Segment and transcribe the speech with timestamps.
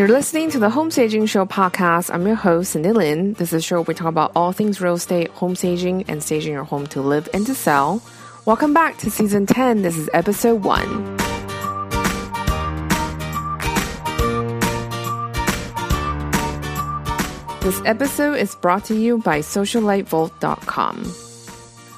[0.00, 2.10] You're listening to the Home Staging Show podcast.
[2.10, 3.34] I'm your host, Cindy Lin.
[3.34, 6.22] This is a show where we talk about all things real estate, home staging, and
[6.22, 8.02] staging your home to live and to sell.
[8.46, 9.82] Welcome back to season 10.
[9.82, 11.16] This is episode 1.
[17.60, 21.14] This episode is brought to you by SocialiteVault.com.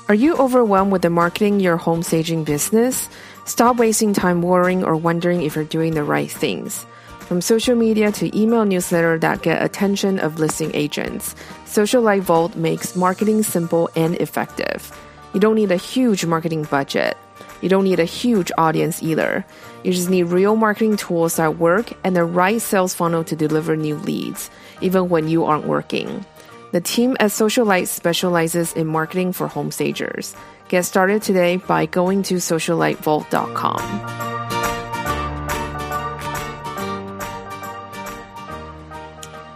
[0.09, 3.09] Are you overwhelmed with the marketing your home staging business?
[3.45, 6.85] Stop wasting time worrying or wondering if you're doing the right things.
[7.27, 12.95] From social media to email newsletter that get attention of listing agents, Socialite Vault makes
[12.95, 14.93] marketing simple and effective.
[15.33, 17.17] You don't need a huge marketing budget.
[17.63, 19.47] You don't need a huge audience either.
[19.83, 23.77] You just need real marketing tools that work and the right sales funnel to deliver
[23.77, 26.27] new leads, even when you aren't working.
[26.73, 30.35] The team at Socialite specializes in marketing for home stagers.
[30.69, 34.52] Get started today by going to socialitevault.com.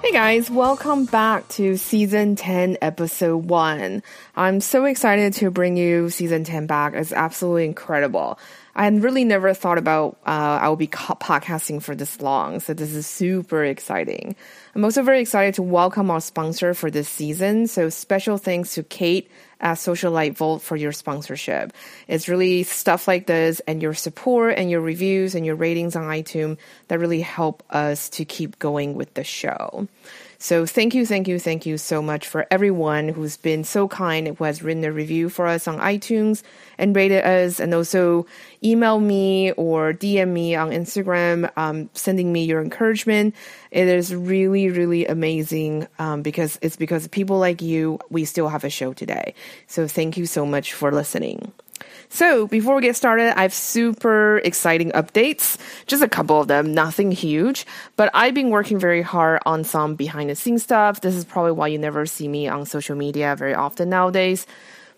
[0.06, 4.04] Hey guys, welcome back to season 10, episode 1.
[4.36, 6.94] I'm so excited to bring you season 10 back.
[6.94, 8.38] It's absolutely incredible.
[8.76, 12.94] I really never thought about uh, I will be podcasting for this long, so this
[12.94, 14.36] is super exciting.
[14.76, 17.66] I'm also very excited to welcome our sponsor for this season.
[17.66, 19.28] So special thanks to Kate
[19.60, 21.72] at Socialite Vault for your sponsorship.
[22.08, 26.04] It's really stuff like this and your support and your reviews and your ratings on
[26.04, 29.88] iTunes that really help us to keep going with the show.
[30.38, 34.28] So thank you, thank you, thank you so much for everyone who's been so kind,
[34.28, 36.42] who has written a review for us on iTunes
[36.76, 38.26] and rated us, and also
[38.62, 43.34] email me or DM me on Instagram, um, sending me your encouragement.
[43.70, 48.64] It is really, really amazing um, because it's because people like you, we still have
[48.64, 49.34] a show today.
[49.66, 51.52] So thank you so much for listening.
[52.08, 55.58] So, before we get started, I have super exciting updates.
[55.86, 57.66] Just a couple of them, nothing huge.
[57.96, 61.00] But I've been working very hard on some behind the scenes stuff.
[61.00, 64.46] This is probably why you never see me on social media very often nowadays.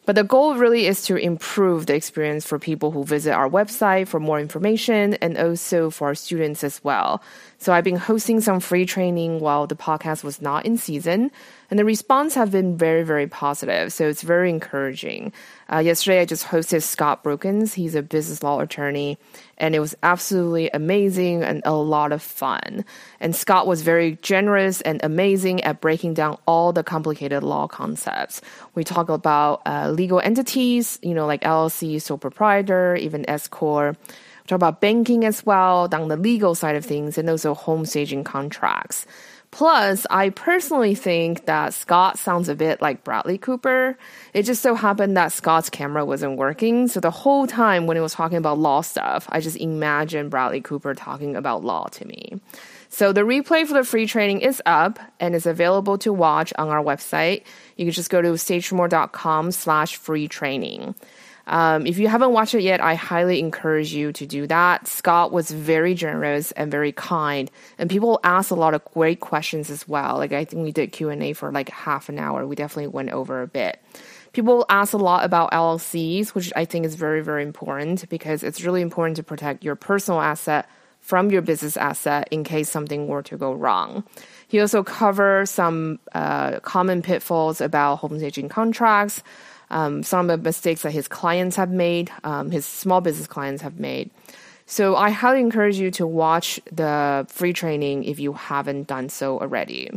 [0.08, 4.08] But the goal really is to improve the experience for people who visit our website
[4.08, 7.22] for more information and also for our students as well.
[7.58, 11.30] So I've been hosting some free training while the podcast was not in season,
[11.70, 13.92] and the response have been very, very positive.
[13.92, 15.32] So it's very encouraging.
[15.70, 17.74] Uh, yesterday, I just hosted Scott Brookins.
[17.74, 19.18] He's a business law attorney,
[19.58, 22.86] and it was absolutely amazing and a lot of fun.
[23.20, 28.40] And Scott was very generous and amazing at breaking down all the complicated law concepts.
[28.74, 33.98] We talk about uh, legal entities, you know, like LLC, sole proprietor, even S corp.
[34.06, 37.84] We talk about banking as well, down the legal side of things, and also home
[37.84, 39.04] staging contracts.
[39.50, 43.96] Plus, I personally think that Scott sounds a bit like Bradley Cooper.
[44.34, 46.86] It just so happened that Scott's camera wasn't working.
[46.86, 50.60] So the whole time when he was talking about law stuff, I just imagined Bradley
[50.60, 52.40] Cooper talking about law to me.
[52.90, 56.68] So the replay for the free training is up and is available to watch on
[56.68, 57.44] our website.
[57.76, 60.94] You can just go to stagemore.com slash free training.
[61.48, 64.86] Um, if you haven't watched it yet, I highly encourage you to do that.
[64.86, 69.70] Scott was very generous and very kind, and people asked a lot of great questions
[69.70, 70.18] as well.
[70.18, 72.46] Like I think we did Q and A for like half an hour.
[72.46, 73.82] We definitely went over a bit.
[74.34, 78.62] People ask a lot about LLCs, which I think is very very important because it's
[78.62, 80.68] really important to protect your personal asset
[81.00, 84.04] from your business asset in case something were to go wrong.
[84.48, 89.22] He also covers some uh, common pitfalls about home staging contracts
[89.70, 93.62] um, some of the mistakes that his clients have made, um, his small business clients
[93.62, 94.10] have made.
[94.66, 99.40] So I highly encourage you to watch the free training if you haven't done so
[99.40, 99.90] already.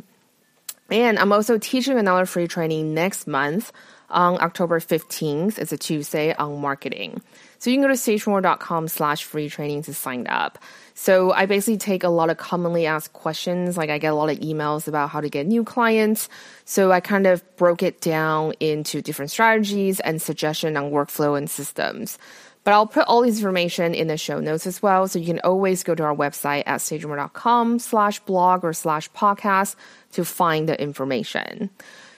[0.90, 3.72] And I'm also teaching another free training next month
[4.10, 5.58] on October 15th.
[5.58, 7.22] It's a Tuesday on marketing.
[7.62, 10.58] So you can go to stagemore.com slash free training to sign up.
[10.96, 13.78] So I basically take a lot of commonly asked questions.
[13.78, 16.28] Like I get a lot of emails about how to get new clients.
[16.66, 21.48] So I kind of broke it down into different strategies and suggestion on workflow and
[21.48, 22.18] systems.
[22.64, 25.08] But I'll put all this information in the show notes as well.
[25.08, 29.76] So you can always go to our website at stagemore.com slash blog or slash podcast
[30.14, 31.70] to find the information.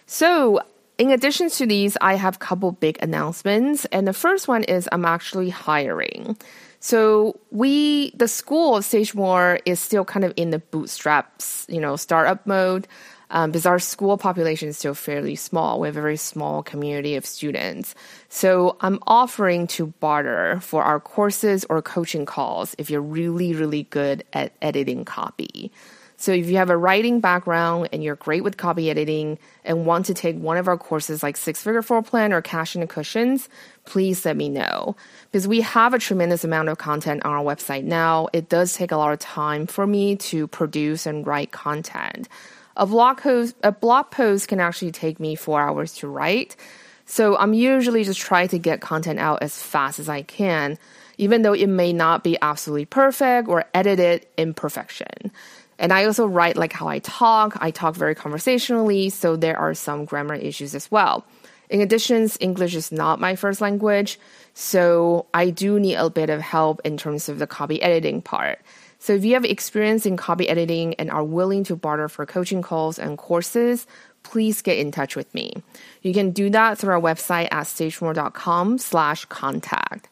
[0.06, 0.62] So
[1.04, 3.84] in addition to these, I have a couple big announcements.
[3.92, 6.38] And the first one is I'm actually hiring.
[6.80, 11.98] So we, the school of Stagemore is still kind of in the bootstraps, you know,
[11.98, 12.88] startup mode.
[13.32, 15.80] Um, because our school population is still fairly small.
[15.80, 17.96] We have a very small community of students.
[18.30, 23.84] So I'm offering to barter for our courses or coaching calls if you're really, really
[23.84, 25.72] good at editing copy.
[26.24, 30.06] So if you have a writing background and you're great with copy editing and want
[30.06, 32.88] to take one of our courses like Six Figure Floor Plan or Cash in the
[32.88, 33.50] Cushions,
[33.84, 34.96] please let me know.
[35.30, 38.30] Because we have a tremendous amount of content on our website now.
[38.31, 42.30] It does take a lot of time for me to produce and write content.
[42.78, 46.56] A blog post, a blog post can actually take me four hours to write.
[47.06, 50.78] So I'm usually just trying to get content out as fast as I can,
[51.18, 55.34] even though it may not be absolutely perfect or edited in perfection.
[55.80, 57.58] And I also write like how I talk.
[57.60, 61.25] I talk very conversationally, so there are some grammar issues as well.
[61.70, 64.20] In addition, English is not my first language,
[64.54, 68.60] so I do need a bit of help in terms of the copy editing part.
[69.00, 72.62] So if you have experience in copy editing and are willing to barter for coaching
[72.62, 73.86] calls and courses,
[74.24, 75.54] please get in touch with me.
[76.02, 80.08] You can do that through our website at stagemore.com slash contact.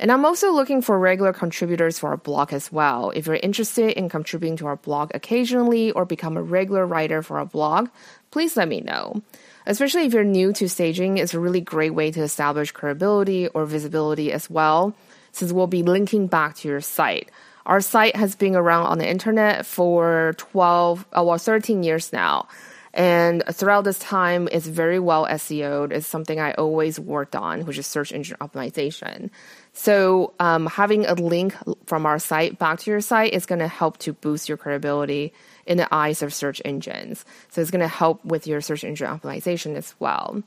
[0.00, 3.12] And I'm also looking for regular contributors for our blog as well.
[3.14, 7.38] If you're interested in contributing to our blog occasionally or become a regular writer for
[7.38, 7.90] our blog,
[8.30, 9.20] please let me know.
[9.66, 13.66] Especially if you're new to staging, it's a really great way to establish credibility or
[13.66, 14.96] visibility as well,
[15.32, 17.30] since we'll be linking back to your site.
[17.66, 22.48] Our site has been around on the internet for 12, uh, well, 13 years now.
[22.92, 25.92] And throughout this time, it's very well SEO'd.
[25.92, 29.30] It's something I always worked on, which is search engine optimization.
[29.72, 31.54] So um, having a link
[31.86, 35.32] from our site back to your site is going to help to boost your credibility
[35.66, 37.24] in the eyes of search engines.
[37.50, 40.42] So it's going to help with your search engine optimization as well.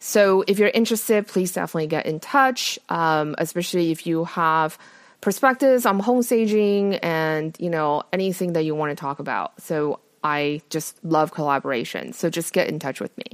[0.00, 4.76] So if you're interested, please definitely get in touch, um, especially if you have
[5.20, 9.62] perspectives on home staging and you know anything that you want to talk about.
[9.62, 12.12] So I just love collaboration.
[12.12, 13.24] So just get in touch with me.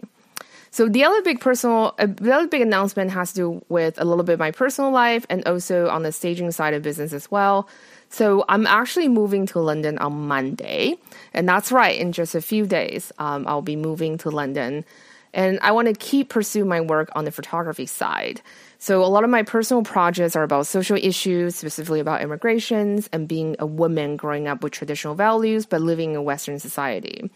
[0.70, 4.04] So the other big personal, uh, the other big announcement has to do with a
[4.04, 7.30] little bit of my personal life and also on the staging side of business as
[7.30, 7.68] well.
[8.08, 10.96] So I'm actually moving to London on Monday,
[11.32, 11.98] and that's right.
[11.98, 14.84] In just a few days, um, I'll be moving to London,
[15.32, 18.40] and I want to keep pursue my work on the photography side.
[18.78, 23.28] So a lot of my personal projects are about social issues, specifically about immigrations and
[23.28, 27.30] being a woman growing up with traditional values but living in a Western society.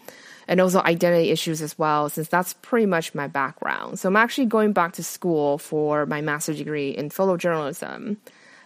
[0.47, 3.99] And also identity issues as well, since that's pretty much my background.
[3.99, 8.17] So I'm actually going back to school for my master's degree in photojournalism.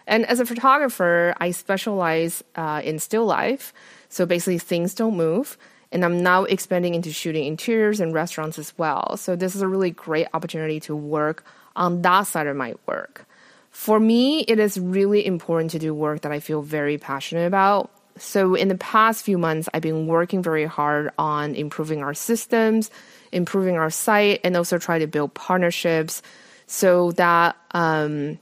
[0.06, 3.72] And as a photographer, I specialize uh, in still life.
[4.08, 5.56] So basically, things don't move.
[5.92, 9.16] And I'm now expanding into shooting interiors and restaurants as well.
[9.16, 11.44] So this is a really great opportunity to work
[11.76, 13.26] on that side of my work.
[13.70, 17.90] For me, it is really important to do work that I feel very passionate about.
[18.20, 22.90] So, in the past few months, I've been working very hard on improving our systems,
[23.32, 26.22] improving our site, and also try to build partnerships
[26.66, 28.38] so that um,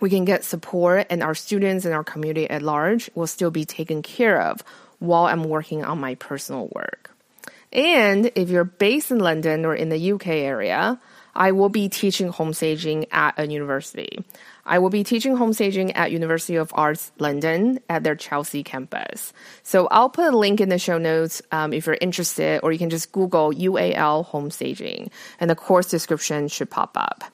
[0.00, 3.64] we can get support and our students and our community at large will still be
[3.64, 4.62] taken care of
[4.98, 7.10] while I'm working on my personal work.
[7.72, 11.00] And if you're based in London or in the UK area,
[11.34, 14.24] I will be teaching home staging at a university.
[14.68, 19.32] I will be teaching home staging at University of Arts London at their Chelsea campus.
[19.62, 22.78] So I'll put a link in the show notes um, if you're interested, or you
[22.78, 25.10] can just Google UAL home staging,
[25.40, 27.24] and the course description should pop up.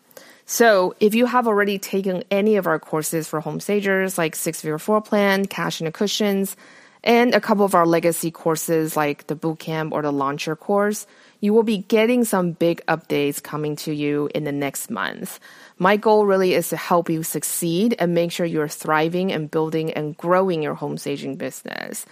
[0.47, 4.61] So, if you have already taken any of our courses for home stagers, like Six
[4.61, 6.55] Figure Floor Plan, Cash in the Cushions,
[7.03, 11.07] and a couple of our legacy courses like the Bootcamp or the Launcher course,
[11.44, 15.38] you will be getting some big updates coming to you in the next month.
[15.76, 19.93] My goal really is to help you succeed and make sure you're thriving and building
[19.93, 22.06] and growing your home staging business.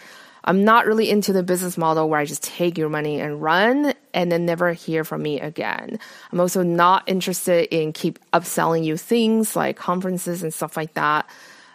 [0.44, 3.94] I'm not really into the business model where I just take your money and run
[4.12, 5.98] and then never hear from me again.
[6.30, 11.26] I'm also not interested in keep upselling you things like conferences and stuff like that.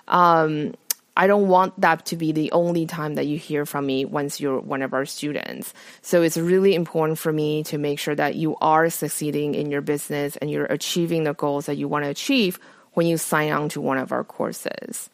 [0.08, 0.76] Um,
[1.18, 4.40] I don't want that to be the only time that you hear from me once
[4.40, 5.74] you're one of our students.
[6.04, 9.82] So it's really important for me to make sure that you are succeeding in your
[9.82, 12.60] business and you're achieving the goals that you want to achieve
[12.94, 15.10] when you sign on to one of our courses.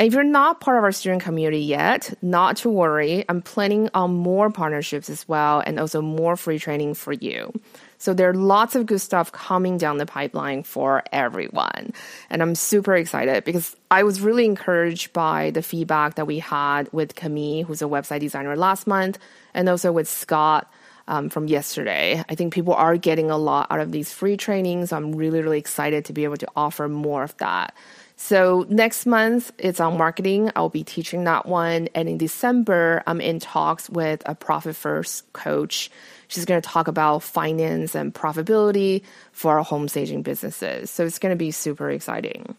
[0.00, 3.22] If you're not part of our student community yet, not to worry.
[3.28, 7.52] I'm planning on more partnerships as well and also more free training for you.
[7.98, 11.92] So there are lots of good stuff coming down the pipeline for everyone.
[12.30, 16.90] And I'm super excited because I was really encouraged by the feedback that we had
[16.94, 19.18] with Camille, who's a website designer last month,
[19.52, 20.72] and also with Scott.
[21.08, 22.22] Um, from yesterday.
[22.28, 24.92] I think people are getting a lot out of these free trainings.
[24.92, 27.74] I'm really, really excited to be able to offer more of that.
[28.22, 30.50] So next month it's on marketing.
[30.54, 31.88] I'll be teaching that one.
[31.94, 35.90] And in December, I'm in talks with a profit first coach
[36.30, 40.88] She's going to talk about finance and profitability for our home staging businesses.
[40.88, 42.54] So it's going to be super exciting.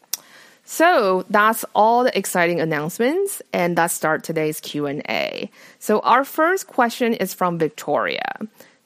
[0.66, 5.50] So that's all the exciting announcements, and let's start today's Q&A.
[5.80, 8.26] So our first question is from Victoria.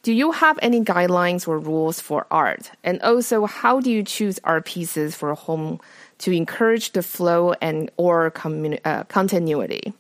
[0.06, 2.70] Do you have any guidelines or rules for art?
[2.84, 5.82] And also, how do you choose art pieces for home
[6.20, 9.94] to encourage the flow and or communi- uh, continuity?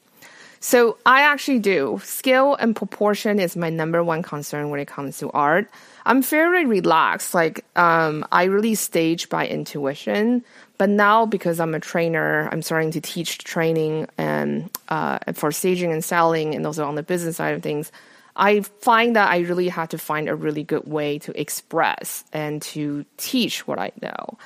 [0.59, 2.00] So I actually do.
[2.03, 5.71] Scale and proportion is my number one concern when it comes to art.
[6.05, 7.33] I'm fairly relaxed.
[7.33, 10.45] Like um, I really stage by intuition.
[10.77, 15.91] But now because I'm a trainer, I'm starting to teach training and uh, for staging
[15.91, 17.91] and selling, and also on the business side of things.
[18.35, 22.61] I find that I really have to find a really good way to express and
[22.63, 24.37] to teach what I know.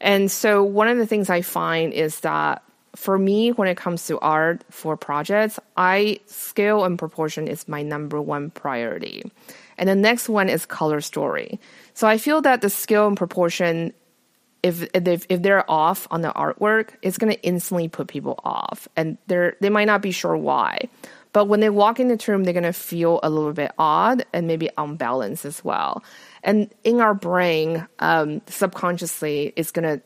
[0.00, 2.62] And so one of the things I find is that
[2.96, 7.82] for me, when it comes to art for projects, I scale and proportion is my
[7.82, 9.30] number one priority.
[9.78, 11.60] And the next one is color story.
[11.94, 13.92] So I feel that the scale and proportion,
[14.62, 18.88] if if, if they're off on the artwork, it's going to instantly put people off,
[18.96, 20.88] and they're they might not be sure why.
[21.32, 24.24] But when they walk in the room, they're going to feel a little bit odd
[24.32, 26.02] and maybe unbalanced as well.
[26.42, 30.02] And in our brain, um, subconsciously, it's going to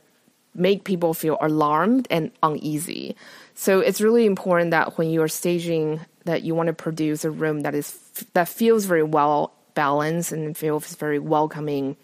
[0.55, 3.17] make people feel alarmed and uneasy.
[3.55, 7.31] So it's really important that when you are staging that you want to produce a
[7.31, 7.99] room that is
[8.33, 11.97] that feels very well balanced and feels very welcoming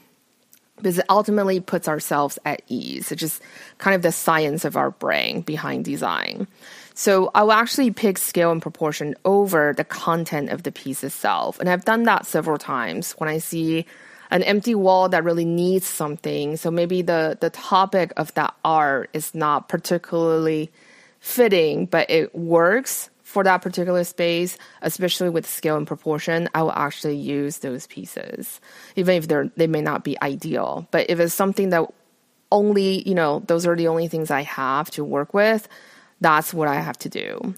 [0.77, 3.13] because it ultimately puts ourselves at ease.
[3.13, 3.43] It's just
[3.79, 6.47] kind of the science of our brain behind design.
[6.95, 11.59] So I will actually pick scale and proportion over the content of the piece itself.
[11.61, 13.87] And I've done that several times when I see
[14.31, 16.57] an empty wall that really needs something.
[16.57, 20.71] So maybe the, the topic of that art is not particularly
[21.19, 26.73] fitting, but it works for that particular space, especially with scale and proportion, I will
[26.73, 28.61] actually use those pieces,
[28.97, 30.89] even if they're they may not be ideal.
[30.91, 31.85] But if it's something that
[32.51, 35.69] only, you know, those are the only things I have to work with,
[36.21, 37.55] that's what I have to do.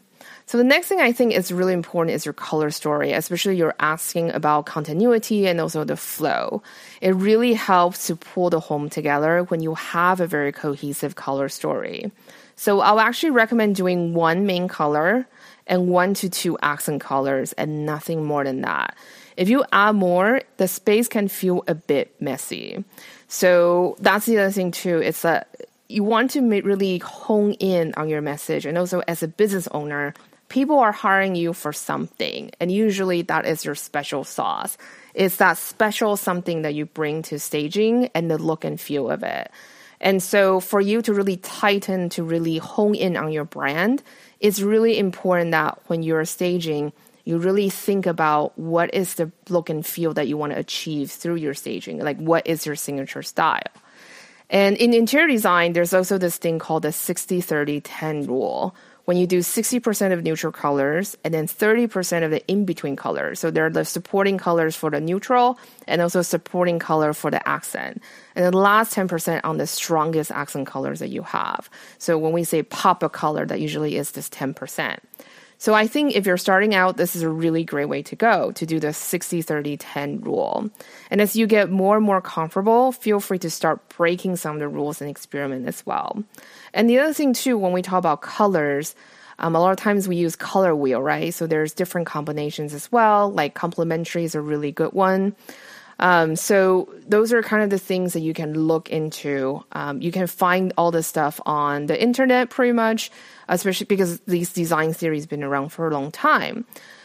[0.47, 3.75] So the next thing I think is really important is your color story, especially you're
[3.81, 6.63] asking about continuity and also the flow.
[7.01, 11.49] It really helps to pull the home together when you have a very cohesive color
[11.49, 12.13] story.
[12.57, 15.27] So I'll actually recommend doing one main color
[15.67, 18.95] and one to two accent colors and nothing more than that.
[19.37, 22.85] If you add more, the space can feel a bit messy.
[23.29, 24.99] So that's the other thing too.
[24.99, 25.49] It's that
[25.93, 28.67] you want to really hone in on your message.
[28.67, 30.15] And also as a business owner,
[30.49, 34.77] people are hiring you for something, and usually that is your special sauce.
[35.15, 39.23] It's that special something that you bring to staging and the look and feel of
[39.23, 39.51] it.
[40.01, 44.03] And so, for you to really tighten, to really hone in on your brand,
[44.41, 46.93] it's really important that when you're staging,
[47.25, 51.11] you really think about what is the look and feel that you want to achieve
[51.11, 52.01] through your staging.
[52.01, 53.63] Like, what is your signature style?
[54.53, 59.17] And in interior design, there's also this thing called the 60 30 10 rule, when
[59.17, 63.41] you do 60% of neutral colors and then 30% of the in between colors.
[63.41, 68.03] So they're the supporting colors for the neutral and also supporting color for the accent.
[68.37, 71.69] And the last 10% on the strongest accent colors that you have.
[71.99, 74.99] So when we say pop a color, that usually is this 10%.
[75.63, 78.51] So I think if you're starting out, this is a really great way to go
[78.51, 80.69] to do the 60 30 10 rule.
[81.09, 84.59] And as you get more and more comfortable, feel free to start breaking some of
[84.59, 86.25] the rules and experiment as well.
[86.75, 88.97] And the other thing too, when we talk about colors,
[89.39, 91.33] um, a lot of times we use color wheel, right?
[91.33, 93.31] So there's different combinations as well.
[93.31, 95.37] Like complementary is a really good one.
[96.03, 99.65] Um, so those are kind of the things that you can look into.
[99.71, 103.13] Um, you can find all this stuff on the internet pretty much,
[103.53, 106.65] especially because these design theories been around for a long time.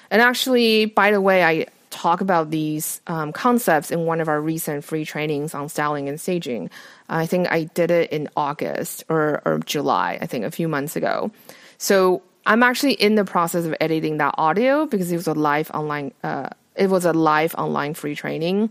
[0.09, 4.41] And actually, by the way, I talk about these um, concepts in one of our
[4.41, 6.69] recent free trainings on styling and staging.
[7.09, 10.95] I think I did it in August or, or July, I think a few months
[10.95, 11.31] ago.
[11.77, 15.69] So I'm actually in the process of editing that audio because it was a live
[15.71, 18.69] online uh, it was a live online free training.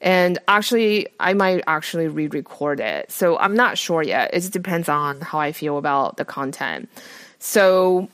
[0.00, 3.10] And actually, I might actually re record it.
[3.10, 4.30] So I'm not sure yet.
[4.32, 6.88] It depends on how I feel about the content.
[7.38, 8.08] So,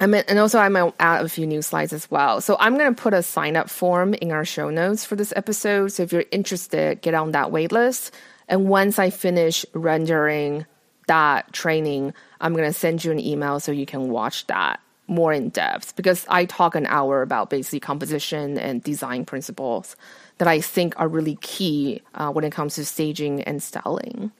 [0.00, 2.40] I mean, and also I might add a few new slides as well.
[2.40, 5.32] So I'm going to put a sign up form in our show notes for this
[5.36, 5.92] episode.
[5.92, 8.10] So if you're interested, get on that waitlist.
[8.48, 10.66] And once I finish rendering
[11.06, 15.32] that training, I'm going to send you an email so you can watch that more
[15.32, 19.96] in depth because I talk an hour about basically composition and design principles
[20.38, 24.32] that I think are really key uh, when it comes to staging and styling.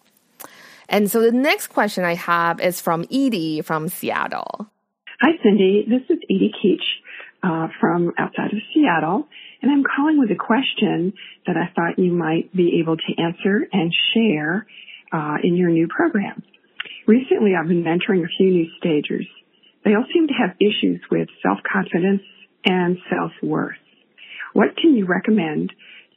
[0.89, 4.67] And so the next question I have is from Edie from Seattle.
[5.21, 5.85] Hi, Cindy.
[5.89, 6.87] This is Edie Keach
[7.43, 9.29] uh, from outside of Seattle,
[9.61, 11.13] and I'm calling with a question
[11.47, 14.67] that I thought you might be able to answer and share
[15.13, 16.43] uh, in your new program.
[17.07, 19.27] Recently, I've been mentoring a few new stagers.
[19.85, 22.23] They all seem to have issues with self-confidence
[22.65, 23.77] and self-worth.
[24.59, 25.73] What can you recommend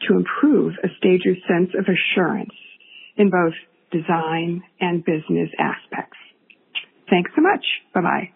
[0.07, 2.55] to improve a stager's sense of assurance
[3.15, 3.53] in both
[3.91, 6.17] design and business aspects?
[7.07, 7.63] Thanks so much.
[7.93, 8.31] Bye bye.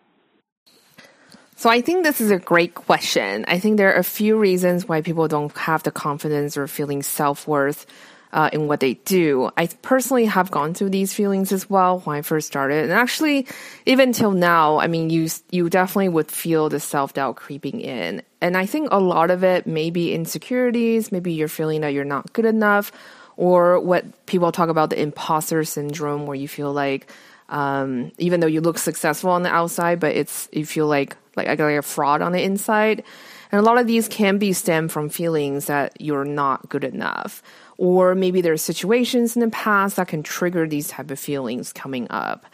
[1.55, 3.45] So I think this is a great question.
[3.47, 7.01] I think there are a few reasons why people don't have the confidence or feeling
[7.01, 7.87] self worth
[8.35, 9.49] uh, in what they do.
[9.55, 13.47] I personally have gone through these feelings as well when I first started, and actually,
[13.85, 18.21] even till now, I mean, you you definitely would feel the self doubt creeping in,
[18.41, 21.13] and I think a lot of it may be insecurities.
[21.13, 22.91] Maybe you're feeling that you're not good enough,
[23.37, 27.09] or what people talk about the imposter syndrome, where you feel like
[27.47, 31.47] um, even though you look successful on the outside, but it's you feel like like
[31.47, 33.03] like a fraud on the inside.
[33.51, 37.43] And a lot of these can be stem from feelings that you're not good enough,
[37.77, 41.73] or maybe there are situations in the past that can trigger these type of feelings
[41.73, 42.45] coming up.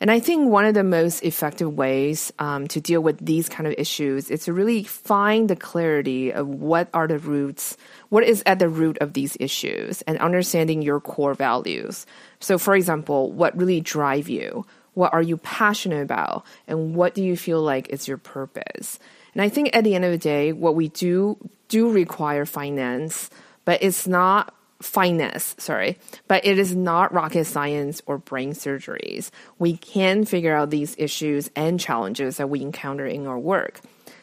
[0.00, 3.66] And I think one of the most effective ways um, to deal with these kind
[3.66, 7.76] of issues is to really find the clarity of what are the roots,
[8.08, 12.06] what is at the root of these issues, and understanding your core values.
[12.38, 14.64] So, for example, what really drive you?
[14.94, 16.44] What are you passionate about?
[16.68, 19.00] And what do you feel like is your purpose?
[19.34, 23.30] And I think at the end of the day, what we do do require finance,
[23.64, 29.30] but it's not finesse, sorry, but it is not rocket science or brain surgeries.
[29.58, 33.80] We can figure out these issues and challenges that we encounter in our work.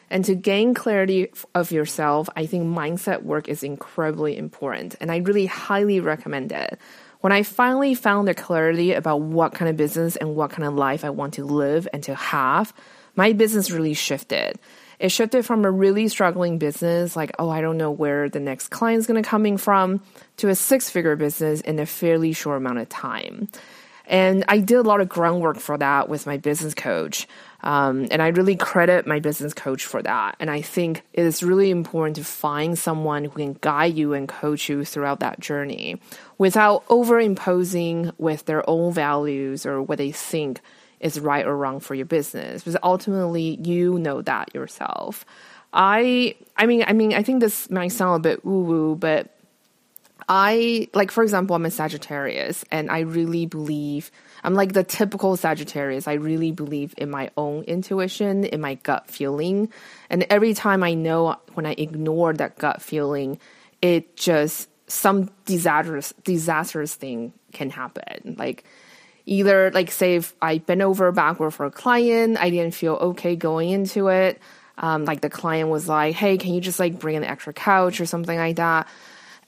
[0.08, 4.94] And to gain clarity of yourself, I think mindset work is incredibly important.
[5.00, 6.78] And I really highly recommend it.
[7.20, 10.74] When I finally found the clarity about what kind of business and what kind of
[10.74, 12.72] life I want to live and to have,
[13.16, 14.60] my business really shifted.
[14.98, 18.68] It shifted from a really struggling business, like, oh, I don't know where the next
[18.68, 20.00] client is going to coming from,
[20.38, 23.48] to a six figure business in a fairly short amount of time.
[24.06, 27.26] And I did a lot of groundwork for that with my business coach.
[27.62, 30.36] Um, and I really credit my business coach for that.
[30.38, 34.28] And I think it is really important to find someone who can guide you and
[34.28, 36.00] coach you throughout that journey
[36.38, 40.60] without overimposing with their own values or what they think
[41.00, 42.62] is right or wrong for your business.
[42.62, 45.24] Because ultimately, you know that yourself.
[45.72, 49.36] I, I mean, I mean, I think this might sound a bit woo woo, but
[50.28, 54.10] I like, for example, I'm a Sagittarius and I really believe
[54.42, 56.08] I'm like the typical Sagittarius.
[56.08, 59.70] I really believe in my own intuition, in my gut feeling.
[60.10, 63.38] And every time I know when I ignore that gut feeling,
[63.82, 68.36] it just some disastrous disastrous thing can happen.
[68.38, 68.64] Like
[69.26, 73.36] either like say if I bent over backward for a client, I didn't feel okay
[73.36, 74.40] going into it.
[74.78, 78.00] Um, like the client was like, "Hey, can you just like bring an extra couch
[78.00, 78.88] or something like that?"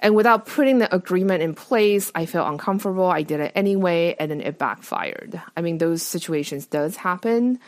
[0.00, 3.06] And without putting the agreement in place, I felt uncomfortable.
[3.06, 5.40] I did it anyway, and then it backfired.
[5.56, 7.58] I mean, those situations does happen.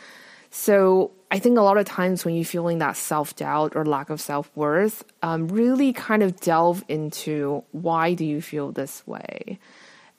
[0.49, 4.09] So I think a lot of times when you're feeling that self doubt or lack
[4.09, 9.59] of self worth, um, really kind of delve into why do you feel this way.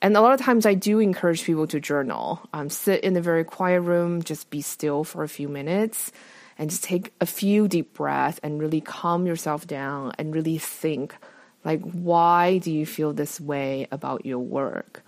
[0.03, 2.41] And a lot of times I do encourage people to journal.
[2.51, 6.11] Um, sit in a very quiet room, just be still for a few minutes,
[6.59, 11.15] and just take a few deep breaths and really calm yourself down and really think
[11.63, 15.03] like, why do you feel this way about your work?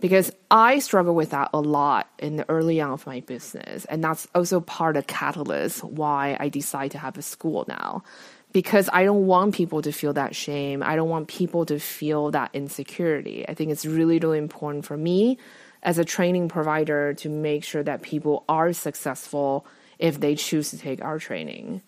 [0.00, 3.84] Because I struggle with that a lot in the early on of my business.
[3.84, 8.04] And that's also part of catalyst why I decide to have a school now.
[8.52, 10.82] Because I don't want people to feel that shame.
[10.82, 13.46] I don't want people to feel that insecurity.
[13.48, 15.38] I think it's really, really important for me
[15.82, 19.66] as a training provider to make sure that people are successful
[19.98, 21.82] if they choose to take our training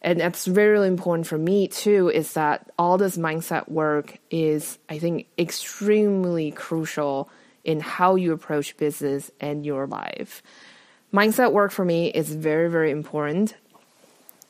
[0.00, 4.78] and that's very really important for me too is that all this mindset work is
[4.88, 7.28] i think extremely crucial
[7.64, 10.42] in how you approach business and your life
[11.12, 13.54] mindset work for me is very very important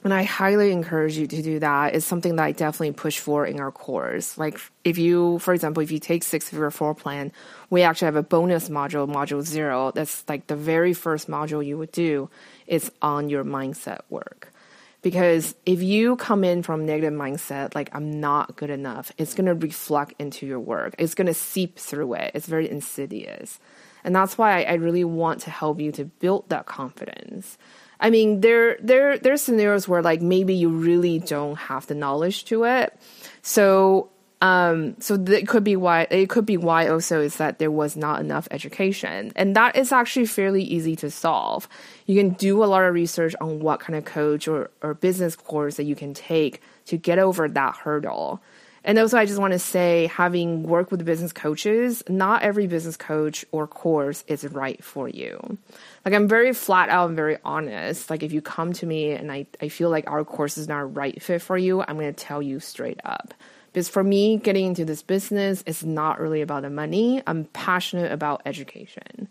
[0.04, 3.44] and i highly encourage you to do that it's something that i definitely push for
[3.44, 7.32] in our course like if you for example if you take six figure floor plan
[7.70, 11.76] we actually have a bonus module module zero that's like the very first module you
[11.76, 12.30] would do
[12.66, 14.52] is on your mindset work
[15.00, 19.46] because if you come in from negative mindset, like I'm not good enough, it's going
[19.46, 20.94] to reflect into your work.
[20.98, 22.32] It's going to seep through it.
[22.34, 23.60] It's very insidious.
[24.02, 27.58] And that's why I, I really want to help you to build that confidence.
[28.00, 32.44] I mean, there, there, there's scenarios where like maybe you really don't have the knowledge
[32.46, 32.96] to it.
[33.42, 37.72] So um, so that could be why it could be why also is that there
[37.72, 41.68] was not enough education, and that is actually fairly easy to solve.
[42.06, 45.34] You can do a lot of research on what kind of coach or, or business
[45.34, 48.40] course that you can take to get over that hurdle.
[48.84, 52.96] And also, I just want to say, having worked with business coaches, not every business
[52.96, 55.58] coach or course is right for you.
[56.04, 58.08] Like, I'm very flat out and very honest.
[58.08, 60.80] Like, if you come to me and I, I feel like our course is not
[60.80, 63.34] a right fit for you, I'm going to tell you straight up.
[63.72, 67.22] Because for me, getting into this business is not really about the money.
[67.26, 69.28] I'm passionate about education.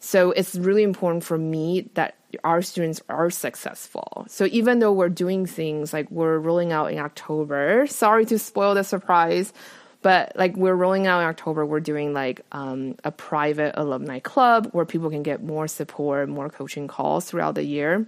[0.00, 4.24] So it's really important for me that our students are successful.
[4.28, 8.74] So even though we're doing things like we're rolling out in October, sorry to spoil
[8.74, 9.52] the surprise,
[10.00, 14.70] but like we're rolling out in October, we're doing like um, a private alumni club
[14.72, 18.06] where people can get more support, more coaching calls throughout the year.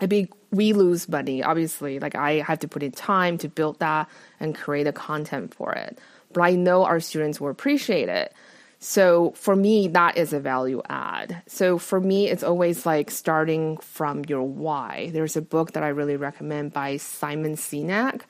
[0.00, 2.00] I mean, we lose money, obviously.
[2.00, 4.08] Like I have to put in time to build that
[4.40, 5.98] and create the content for it.
[6.32, 8.34] But I know our students will appreciate it.
[8.78, 11.42] So for me, that is a value add.
[11.46, 15.10] So for me, it's always like starting from your why.
[15.12, 18.22] There's a book that I really recommend by Simon Sinek,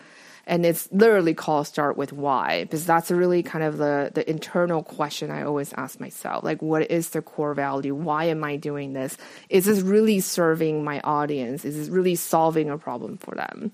[0.47, 4.85] and it's literally called Start with Why, because that's really kind of the, the internal
[4.85, 6.45] question I always ask myself.
[6.45, 7.97] Like, what is the core value?
[7.97, 9.17] Why am I doing this?
[9.49, 11.65] Is this really serving my audience?
[11.65, 13.73] Is this really solving a problem for them?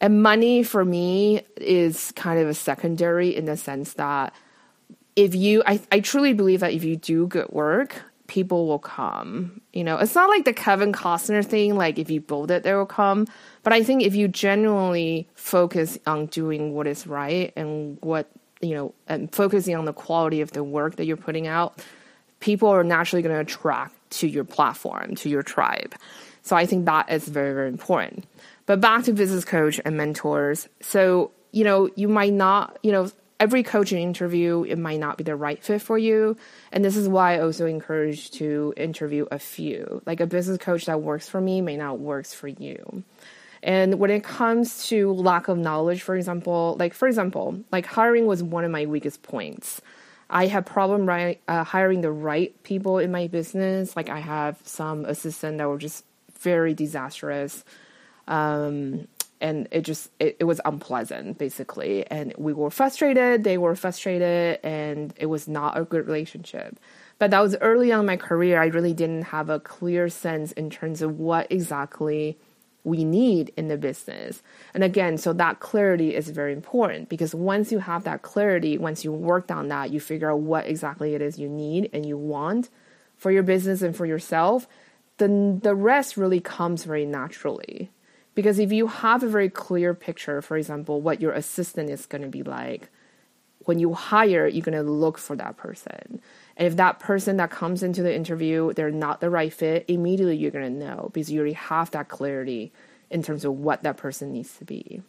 [0.00, 4.32] And money for me is kind of a secondary in the sense that
[5.16, 9.60] if you I, I truly believe that if you do good work people will come
[9.72, 9.98] you know?
[9.98, 13.26] It's not like the kevin costner thing like if you build it they will come
[13.62, 18.74] but i think if you genuinely focus on doing what is right and what you
[18.74, 21.82] know and focusing on the quality of the work that you're putting out
[22.40, 25.94] people are naturally going to attract to your platform to your tribe.
[26.42, 28.26] So i think that is very very important.
[28.66, 30.68] But back to business coach and mentors.
[30.80, 35.24] So you know you might not you know every coaching interview, it might not be
[35.24, 36.36] the right fit for you.
[36.70, 40.02] And this is why I also encourage to interview a few.
[40.04, 43.02] Like a business coach that works for me may not works for you.
[43.62, 48.26] And when it comes to lack of knowledge, for example, like for example, like hiring
[48.26, 49.80] was one of my weakest points.
[50.28, 53.96] I have problem right, uh, hiring the right people in my business.
[53.96, 56.04] Like I have some assistant that were just
[56.38, 57.64] very disastrous.
[58.28, 59.08] Um,
[59.40, 62.06] and it just it, it, was unpleasant basically.
[62.10, 66.78] And we were frustrated they were frustrated and it was not a good relationship.
[67.18, 68.60] But that was early on in my career.
[68.60, 72.38] I really didn't have a clear sense in terms of what exactly
[72.82, 74.42] we need in the business.
[74.74, 79.04] And again so that clarity is very important because once you have that clarity once
[79.04, 82.16] you worked on that you figure out what exactly it is you need and you
[82.16, 82.68] want
[83.16, 84.66] for your business and for yourself
[85.18, 87.90] then the rest really comes very naturally
[88.34, 92.22] because if you have a very clear picture, for example, what your assistant is going
[92.22, 92.88] to be like,
[93.64, 96.20] when you hire, you're going to look for that person.
[96.56, 100.36] And if that person that comes into the interview, they're not the right fit, immediately
[100.36, 102.72] you're going to know because you already have that clarity
[103.10, 105.02] in terms of what that person needs to be.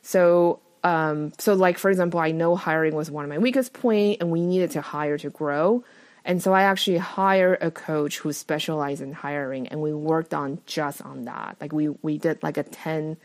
[0.00, 3.82] So, um, so like for example, I know hiring was one of my weakest points
[3.82, 5.84] point, and we needed to hire to grow.
[6.24, 10.60] And so I actually hired a coach who specialized in hiring, and we worked on
[10.66, 11.56] just on that.
[11.60, 13.16] Like we we did like a ten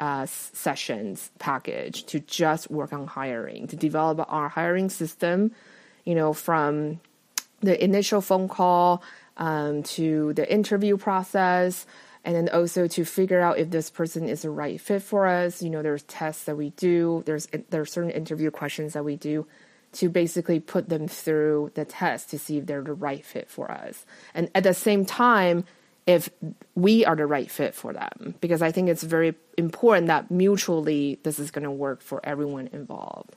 [0.00, 5.52] uh, sessions package to just work on hiring, to develop our hiring system.
[6.04, 7.00] You know, from
[7.60, 9.02] the initial phone call
[9.36, 11.86] um, to the interview process,
[12.24, 15.62] and then also to figure out if this person is the right fit for us.
[15.62, 17.22] You know, there's tests that we do.
[17.26, 19.46] There's there's certain interview questions that we do
[19.92, 23.70] to basically put them through the test to see if they're the right fit for
[23.70, 24.04] us.
[24.34, 25.64] And at the same time,
[26.06, 26.30] if
[26.74, 31.18] we are the right fit for them, because I think it's very important that mutually
[31.22, 33.36] this is going to work for everyone involved.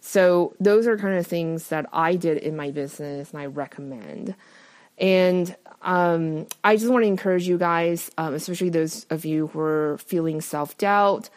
[0.00, 4.36] So, those are kind of things that I did in my business and I recommend.
[4.98, 9.60] And um, I just want to encourage you guys, um, especially those of you who
[9.60, 11.28] are feeling self doubt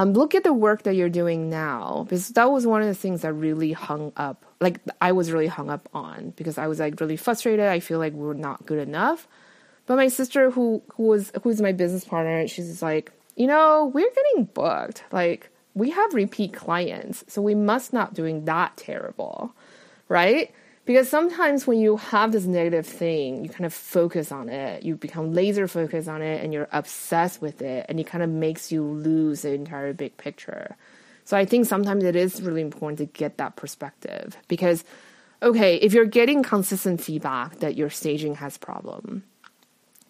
[0.00, 2.94] um, look at the work that you're doing now because that was one of the
[2.94, 6.80] things that really hung up like i was really hung up on because i was
[6.80, 7.66] like really frustrated.
[7.66, 9.28] I feel like we're not good enough.
[9.84, 14.10] But my sister who who was who's my business partner she's like you know we're
[14.10, 15.04] getting booked.
[15.12, 19.54] Like we have repeat clients so we must not doing that terrible.
[20.08, 24.82] Right because sometimes when you have this negative thing, you kind of focus on it,
[24.82, 28.30] you become laser focused on it, and you're obsessed with it, and it kind of
[28.30, 30.76] makes you lose the entire big picture.
[31.24, 34.84] So I think sometimes it is really important to get that perspective because,
[35.42, 39.22] okay, if you're getting consistent feedback that your staging has problem,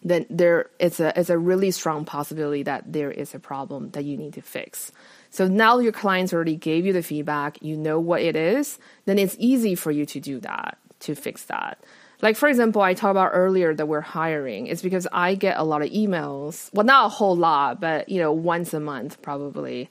[0.02, 4.04] then there it's a it's a really strong possibility that there is a problem that
[4.04, 4.92] you need to fix.
[5.30, 9.18] So now your clients already gave you the feedback, you know what it is, then
[9.18, 11.78] it's easy for you to do that, to fix that.
[12.22, 14.66] Like for example, I talked about earlier that we're hiring.
[14.66, 16.68] It's because I get a lot of emails.
[16.74, 19.88] Well, not a whole lot, but you know, once a month probably.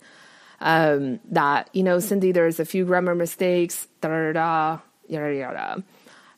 [0.62, 5.84] um, that, you know, Cindy, there's a few grammar mistakes, da da da, yada yada.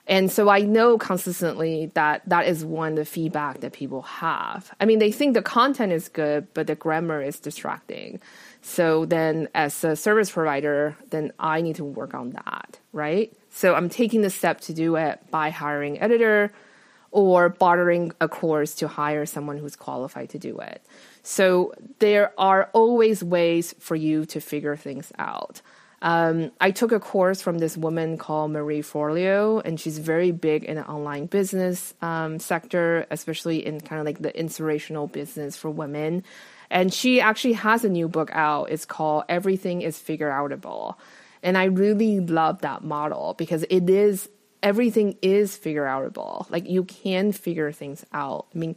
[0.07, 4.73] And so I know consistently that that is one of the feedback that people have.
[4.79, 8.19] I mean, they think the content is good, but the grammar is distracting.
[8.61, 13.33] So then, as a service provider, then I need to work on that, right?
[13.49, 16.51] So I'm taking the step to do it by hiring editor
[17.11, 20.81] or bartering a course to hire someone who's qualified to do it.
[21.23, 25.61] So there are always ways for you to figure things out.
[26.01, 30.63] Um, I took a course from this woman called Marie Forleo, and she's very big
[30.63, 35.69] in the online business um, sector, especially in kind of like the inspirational business for
[35.69, 36.23] women.
[36.71, 38.71] And she actually has a new book out.
[38.71, 40.95] It's called Everything is Figure Outable.
[41.43, 44.29] And I really love that model because it is
[44.63, 46.49] everything is figure outable.
[46.49, 48.45] Like you can figure things out.
[48.53, 48.75] I mean,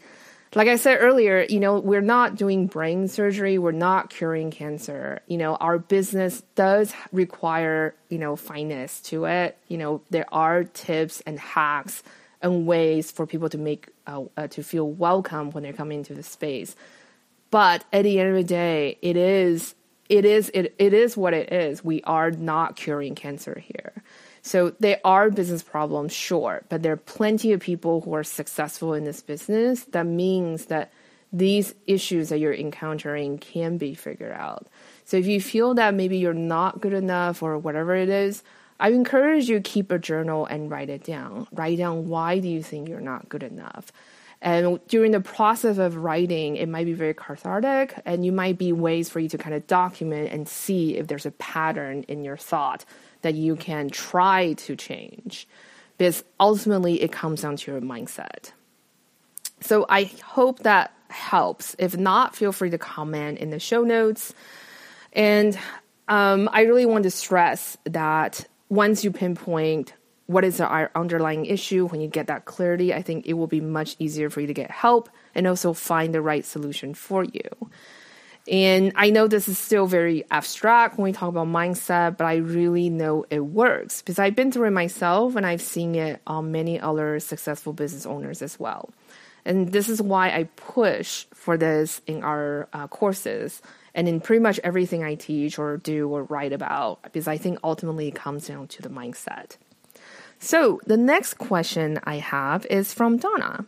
[0.55, 5.21] like I said earlier, you know, we're not doing brain surgery, we're not curing cancer.
[5.27, 9.59] You know, our business does require, you know, fineness to it.
[9.69, 12.03] You know, there are tips and hacks
[12.41, 16.15] and ways for people to make uh, uh, to feel welcome when they're coming into
[16.15, 16.77] the space.
[17.55, 19.77] But at the end of the day, it is
[20.09, 21.85] it is it, it is what it is.
[21.85, 23.93] We are not curing cancer here.
[24.43, 28.93] So there are business problems, sure, but there are plenty of people who are successful
[28.93, 29.85] in this business.
[29.85, 30.91] That means that
[31.33, 34.67] these issues that you're encountering can be figured out.
[35.05, 38.43] So if you feel that maybe you're not good enough or whatever it is,
[38.81, 41.47] I encourage you to keep a journal and write it down.
[41.53, 43.93] Write down why do you think you're not good enough.
[44.45, 48.73] And during the process of writing, it might be very cathartic, and you might be
[48.73, 52.37] ways for you to kind of document and see if there's a pattern in your
[52.37, 52.85] thought
[53.23, 55.49] that you can try to change
[55.97, 58.53] because ultimately it comes down to your mindset.
[59.63, 61.75] So I hope that helps.
[61.79, 64.35] If not, feel free to comment in the show notes.
[65.15, 65.59] And
[66.07, 69.95] um, I really want to stress that once you pinpoint
[70.27, 73.61] what is our underlying issue, when you get that clarity, I think it will be
[73.61, 77.71] much easier for you to get help and also find the right solution for you.
[78.47, 82.37] And I know this is still very abstract when we talk about mindset, but I
[82.37, 86.53] really know it works because I've been through it myself and I've seen it on
[86.53, 88.91] many other successful business owners as well.
[89.47, 93.63] And this is why I push for this in our uh, courses
[93.95, 97.59] and in pretty much everything I teach or do or write about, because I think
[97.63, 99.57] ultimately it comes down to the mindset.
[100.45, 103.65] So the next question I have is from Donna.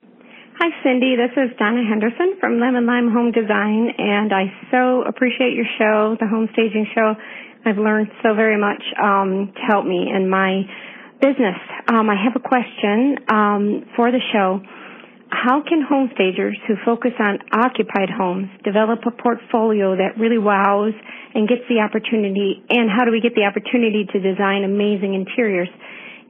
[0.00, 1.16] Hi, Cindy.
[1.18, 6.16] This is Donna Henderson from Lemon Lime Home Design, and I so appreciate your show,
[6.20, 7.14] the home staging show.
[7.66, 10.62] I've learned so very much um, to help me in my
[11.20, 11.58] business.
[11.88, 14.62] Um, I have a question um, for the show.
[15.36, 20.96] How can home stagers who focus on occupied homes develop a portfolio that really wows
[21.36, 22.64] and gets the opportunity?
[22.72, 25.68] And how do we get the opportunity to design amazing interiors?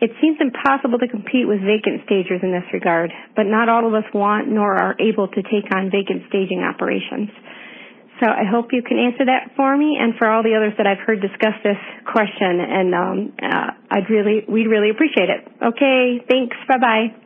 [0.03, 3.95] It seems impossible to compete with vacant stagers in this regard, but not all of
[3.95, 7.31] us want nor are able to take on vacant staging operations.
[8.19, 10.87] So I hope you can answer that for me and for all the others that
[10.87, 11.79] I've heard discuss this
[12.11, 12.59] question.
[12.59, 15.47] And um, uh, I'd really, we'd really appreciate it.
[15.62, 16.57] Okay, thanks.
[16.66, 17.26] Bye bye.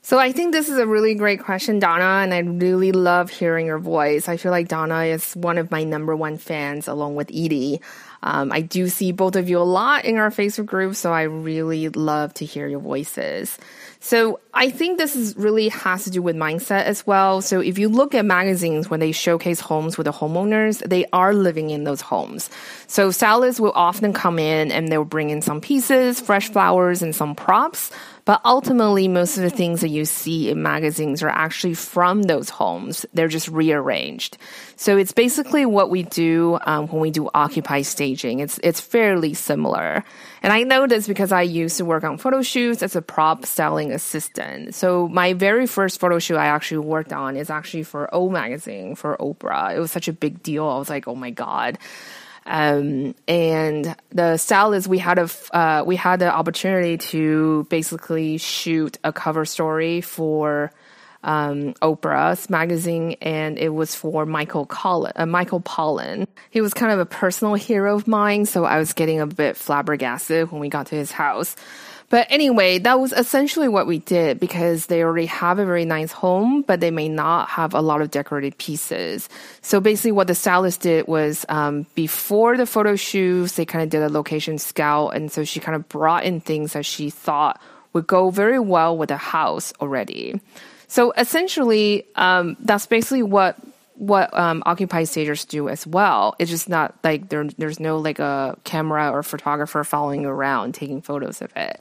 [0.00, 3.66] So I think this is a really great question, Donna, and I really love hearing
[3.66, 4.28] your voice.
[4.28, 7.80] I feel like Donna is one of my number one fans along with Edie.
[8.22, 11.22] Um, I do see both of you a lot in our Facebook group, so I
[11.22, 13.58] really love to hear your voices.
[14.00, 17.42] So I think this is really has to do with mindset as well.
[17.42, 21.34] So if you look at magazines when they showcase homes with the homeowners, they are
[21.34, 22.50] living in those homes.
[22.86, 27.14] So stylists will often come in and they'll bring in some pieces, fresh flowers, and
[27.14, 27.90] some props.
[28.28, 32.50] But ultimately, most of the things that you see in magazines are actually from those
[32.50, 33.06] homes.
[33.14, 34.36] They're just rearranged.
[34.76, 38.40] So it's basically what we do um, when we do occupy staging.
[38.40, 40.04] It's it's fairly similar.
[40.42, 43.46] And I know this because I used to work on photo shoots as a prop
[43.46, 44.74] styling assistant.
[44.74, 48.94] So my very first photo shoot I actually worked on is actually for O magazine
[48.94, 49.74] for Oprah.
[49.74, 50.68] It was such a big deal.
[50.68, 51.78] I was like, oh my god.
[52.48, 58.96] Um, and the stylist, we had a uh, we had the opportunity to basically shoot
[59.04, 60.72] a cover story for
[61.22, 66.26] um, Oprah's magazine, and it was for Michael Collin, uh, Michael Pollan.
[66.48, 69.56] He was kind of a personal hero of mine, so I was getting a bit
[69.56, 71.54] flabbergasted when we got to his house.
[72.10, 76.10] But anyway, that was essentially what we did because they already have a very nice
[76.10, 79.28] home, but they may not have a lot of decorated pieces.
[79.60, 83.90] So basically, what the stylist did was um, before the photo shoots, they kind of
[83.90, 87.60] did a location scout, and so she kind of brought in things that she thought
[87.92, 90.40] would go very well with the house already.
[90.86, 93.58] So essentially, um, that's basically what
[93.98, 96.34] what um, Occupy stagers do as well.
[96.38, 101.02] It's just not like there, there's no like a camera or photographer following around taking
[101.02, 101.80] photos of it.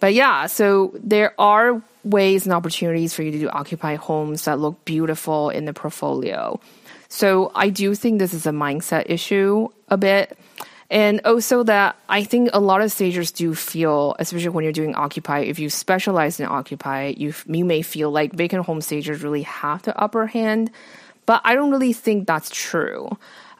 [0.00, 4.58] But yeah, so there are ways and opportunities for you to do Occupy homes that
[4.58, 6.58] look beautiful in the portfolio.
[7.08, 10.36] So I do think this is a mindset issue a bit.
[10.90, 14.94] And also that I think a lot of stagers do feel, especially when you're doing
[14.94, 19.42] Occupy, if you specialize in Occupy, you, you may feel like vacant home stagers really
[19.42, 20.70] have the upper hand.
[21.26, 23.08] But I don't really think that's true.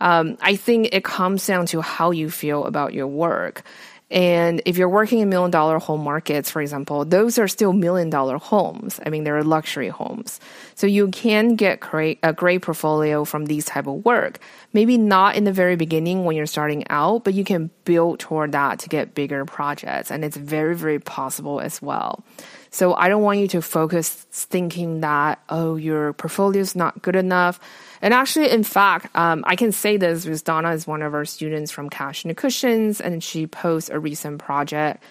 [0.00, 3.62] Um, I think it comes down to how you feel about your work.
[4.10, 8.10] And if you're working in million dollar home markets, for example, those are still million
[8.10, 9.00] dollar homes.
[9.06, 10.38] I mean, they're luxury homes.
[10.74, 14.38] So you can get great, a great portfolio from these type of work.
[14.72, 18.52] Maybe not in the very beginning when you're starting out, but you can build toward
[18.52, 20.10] that to get bigger projects.
[20.10, 22.24] And it's very, very possible as well.
[22.70, 27.16] So I don't want you to focus thinking that, oh, your portfolio is not good
[27.16, 27.60] enough
[28.02, 31.24] and actually, in fact, um, I can say this because Donna is one of our
[31.24, 35.04] students from Cash and Cushions, and she posts a recent project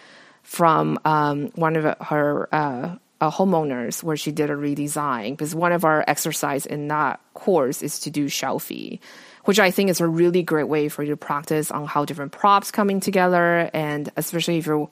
[0.44, 5.32] from um, one of her uh, uh, homeowners where she did a redesign.
[5.32, 9.00] Because one of our exercise in that course is to do shelfie,
[9.46, 12.32] which I think is a really great way for you to practice on how different
[12.32, 14.90] props coming together, and especially if you're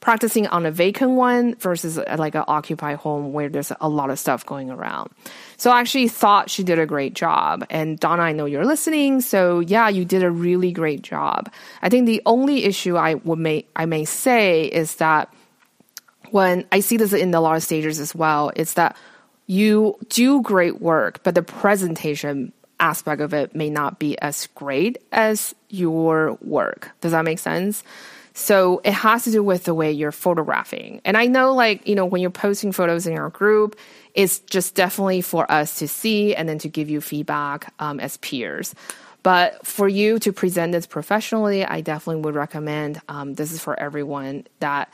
[0.00, 4.10] practicing on a vacant one versus uh, like an occupied home where there's a lot
[4.10, 5.10] of stuff going around.
[5.56, 7.64] So I actually thought she did a great job.
[7.70, 9.20] And Donna, I know you're listening.
[9.20, 11.50] So yeah, you did a really great job.
[11.82, 15.32] I think the only issue I would may, I may say is that
[16.30, 18.96] when I see this in a lot of stages as well, it's that
[19.46, 24.98] you do great work, but the presentation aspect of it may not be as great
[25.12, 26.90] as your work.
[27.00, 27.82] Does that make sense?
[28.34, 31.00] So it has to do with the way you're photographing.
[31.06, 33.78] And I know, like, you know, when you're posting photos in our group,
[34.12, 38.18] it's just definitely for us to see and then to give you feedback um, as
[38.18, 38.74] peers.
[39.22, 43.78] But for you to present this professionally, I definitely would recommend um, this is for
[43.78, 44.92] everyone that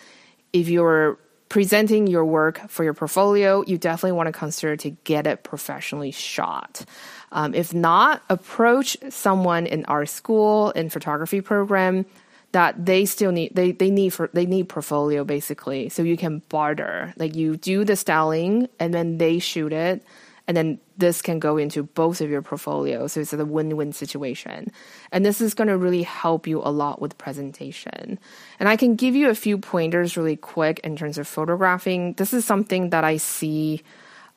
[0.53, 5.27] if you're presenting your work for your portfolio, you definitely want to consider to get
[5.27, 6.85] it professionally shot.
[7.31, 12.07] Um, if not, approach someone in our school in photography program
[12.53, 16.43] that they still need they, they need for they need portfolio basically so you can
[16.51, 20.03] barter like you do the styling and then they shoot it
[20.49, 24.71] and then this can go into both of your portfolios so it's a win-win situation.
[25.11, 28.19] And this is going to really help you a lot with presentation.
[28.59, 32.15] And i can give you a few pointers really quick in terms of photographing.
[32.15, 33.83] This is something that i see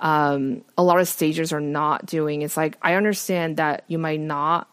[0.02, 2.42] um, a lot of stages are not doing.
[2.42, 4.70] It's like i understand that you might not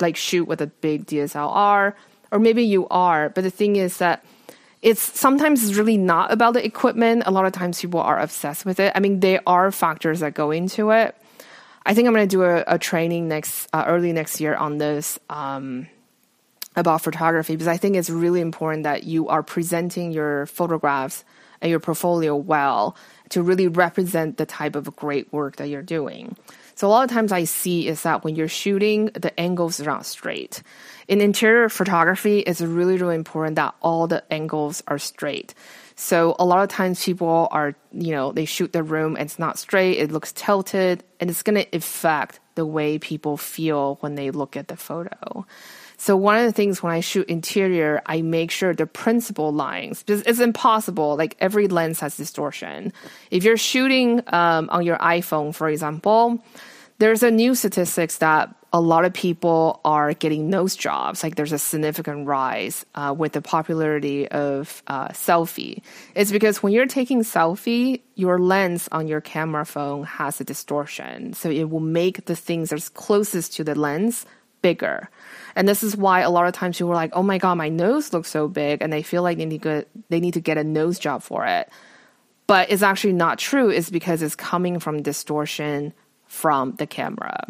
[0.00, 1.94] like shoot with a big dslr
[2.32, 3.28] or maybe you are.
[3.30, 4.24] But the thing is that
[4.86, 7.24] it's sometimes really not about the equipment.
[7.26, 8.92] A lot of times people are obsessed with it.
[8.94, 11.16] I mean, there are factors that go into it.
[11.84, 14.78] I think I'm going to do a, a, training next uh, early next year on
[14.78, 15.88] this um,
[16.76, 21.24] about photography because I think it's really important that you are presenting your photographs
[21.60, 22.96] and your portfolio well
[23.30, 26.36] to really represent the type of great work that you're doing.
[26.76, 29.84] So a lot of times I see is that when you're shooting, the angles are
[29.84, 30.62] not straight
[31.08, 35.54] in interior photography, it's really, really important that all the angles are straight.
[35.94, 39.38] So a lot of times people are, you know, they shoot the room and it's
[39.38, 44.14] not straight, it looks tilted, and it's going to affect the way people feel when
[44.14, 45.46] they look at the photo.
[45.98, 50.02] So one of the things when I shoot interior, I make sure the principal lines
[50.02, 51.16] because it's impossible.
[51.16, 52.92] Like every lens has distortion.
[53.30, 56.42] If you're shooting um, on your iPhone, for example,
[56.98, 61.22] there's a new statistics that a lot of people are getting nose jobs.
[61.22, 65.82] Like there's a significant rise uh, with the popularity of uh, selfie.
[66.14, 71.32] It's because when you're taking selfie, your lens on your camera phone has a distortion,
[71.32, 74.26] so it will make the things that's closest to the lens
[74.60, 75.08] bigger.
[75.56, 77.70] And this is why a lot of times people are like, "Oh my god, my
[77.70, 80.40] nose looks so big," and they feel like they need to get, they need to
[80.40, 81.68] get a nose job for it.
[82.46, 83.70] But it's actually not true.
[83.70, 85.92] It's because it's coming from distortion
[86.26, 87.46] from the camera.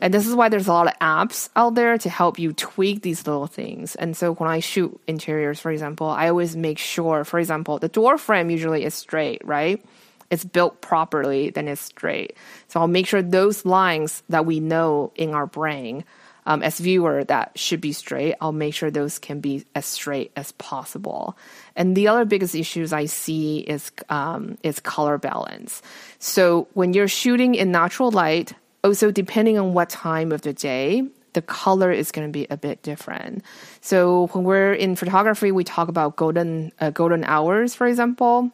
[0.00, 3.02] And this is why there's a lot of apps out there to help you tweak
[3.02, 3.94] these little things.
[3.94, 7.88] And so when I shoot interiors, for example, I always make sure, for example, the
[7.88, 9.82] door frame usually is straight, right?
[10.30, 12.36] It's built properly, then it's straight.
[12.68, 16.04] So I'll make sure those lines that we know in our brain
[16.46, 20.32] um, as viewer that should be straight, I'll make sure those can be as straight
[20.36, 21.36] as possible.
[21.74, 25.82] And the other biggest issues I see is um, is color balance.
[26.18, 28.54] So when you're shooting in natural light,
[28.84, 31.02] also depending on what time of the day,
[31.32, 33.44] the color is going to be a bit different.
[33.82, 38.52] So when we're in photography, we talk about golden uh, golden hours, for example.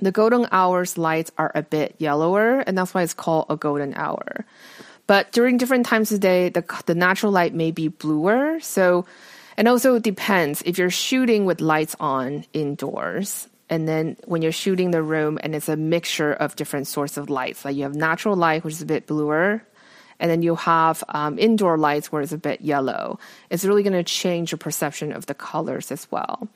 [0.00, 3.94] The golden hours lights are a bit yellower, and that's why it's called a golden
[3.94, 4.46] hour.
[5.08, 8.60] But during different times of day, the, the natural light may be bluer.
[8.60, 9.06] So,
[9.56, 13.48] and also it depends if you're shooting with lights on indoors.
[13.70, 17.30] And then when you're shooting the room and it's a mixture of different sorts of
[17.30, 19.64] lights, like you have natural light, which is a bit bluer,
[20.20, 23.18] and then you have um, indoor lights where it's a bit yellow.
[23.48, 26.48] It's really going to change your perception of the colors as well.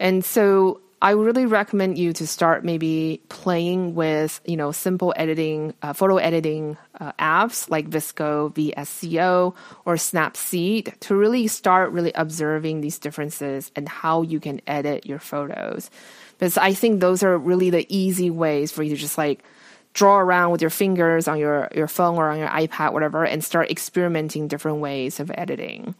[0.00, 5.74] And so I really recommend you to start maybe playing with, you know, simple editing,
[5.82, 9.52] uh, photo editing uh, apps like Visco, VSCO,
[9.84, 15.18] or Snapseed to really start really observing these differences and how you can edit your
[15.18, 15.90] photos.
[16.38, 19.42] Because I think those are really the easy ways for you to just like
[19.94, 23.42] draw around with your fingers on your, your phone or on your iPad, whatever, and
[23.42, 25.96] start experimenting different ways of editing.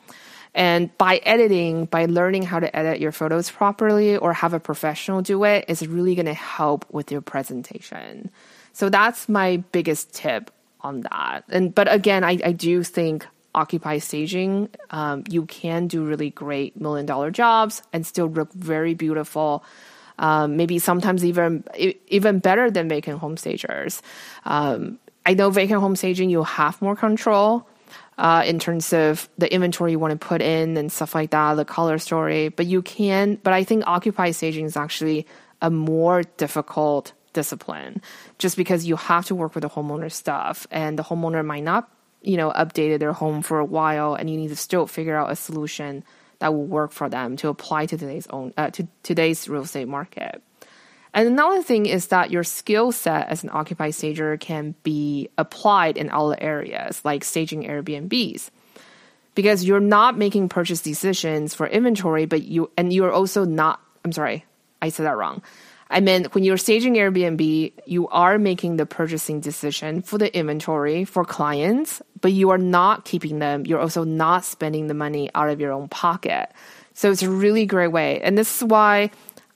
[0.54, 5.22] And by editing, by learning how to edit your photos properly or have a professional
[5.22, 8.30] do it, is really going to help with your presentation.
[8.72, 10.50] So that's my biggest tip
[10.80, 11.44] on that.
[11.48, 16.80] And but again, I, I do think occupy staging, um, you can do really great
[16.80, 19.64] million dollar jobs and still look very beautiful.
[20.18, 21.64] Um, maybe sometimes even
[22.08, 24.02] even better than vacant home stagers.
[24.44, 27.66] Um, I know vacant home staging you have more control
[28.18, 31.54] uh, in terms of the inventory you want to put in and stuff like that,
[31.54, 32.48] the color story.
[32.48, 35.26] But you can, but I think occupy staging is actually
[35.60, 38.02] a more difficult discipline
[38.38, 41.90] just because you have to work with the homeowner stuff and the homeowner might not,
[42.20, 45.30] you know, updated their home for a while and you need to still figure out
[45.30, 46.04] a solution
[46.40, 49.88] that will work for them to apply to today's own, uh, to today's real estate
[49.88, 50.42] market.
[51.14, 55.96] And another thing is that your skill set as an occupied stager can be applied
[55.96, 58.50] in other areas, like staging Airbnbs.
[59.34, 64.12] Because you're not making purchase decisions for inventory, but you, and you're also not, I'm
[64.12, 64.44] sorry,
[64.80, 65.42] I said that wrong.
[65.90, 71.04] I meant when you're staging Airbnb, you are making the purchasing decision for the inventory
[71.04, 73.66] for clients, but you are not keeping them.
[73.66, 76.50] You're also not spending the money out of your own pocket.
[76.94, 78.22] So it's a really great way.
[78.22, 79.10] And this is why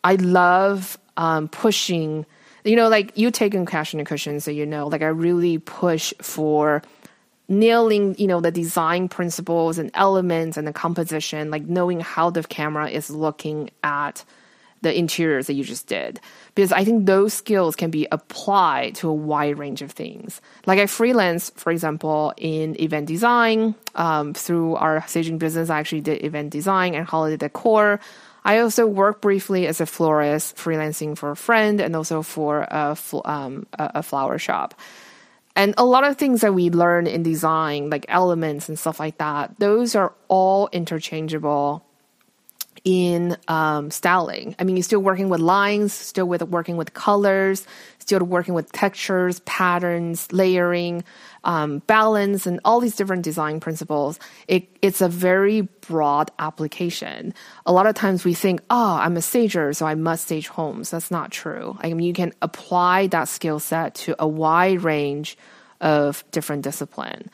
[0.04, 2.26] I love um, pushing,
[2.64, 5.08] you know, like you take in cash in a cushion, so you know, like I
[5.08, 6.82] really push for
[7.48, 12.42] nailing, you know, the design principles and elements and the composition, like knowing how the
[12.42, 14.24] camera is looking at
[14.82, 16.20] the interiors that you just did.
[16.54, 20.40] Because I think those skills can be applied to a wide range of things.
[20.66, 23.74] Like I freelance, for example, in event design.
[23.94, 28.00] Um, through our staging business, I actually did event design and holiday decor.
[28.46, 32.96] I also worked briefly as a florist, freelancing for a friend and also for a,
[33.24, 34.78] um, a flower shop.
[35.56, 39.18] And a lot of things that we learn in design, like elements and stuff like
[39.18, 41.85] that, those are all interchangeable
[42.86, 44.54] in um, styling.
[44.60, 47.66] I mean, you're still working with lines, still with working with colors,
[47.98, 51.02] still working with textures, patterns, layering,
[51.42, 54.20] um, balance, and all these different design principles.
[54.46, 57.34] It, it's a very broad application.
[57.66, 60.90] A lot of times we think, oh, I'm a stager, so I must stage homes.
[60.92, 61.76] That's not true.
[61.80, 65.36] I mean, you can apply that skill set to a wide range
[65.80, 67.30] of different discipline,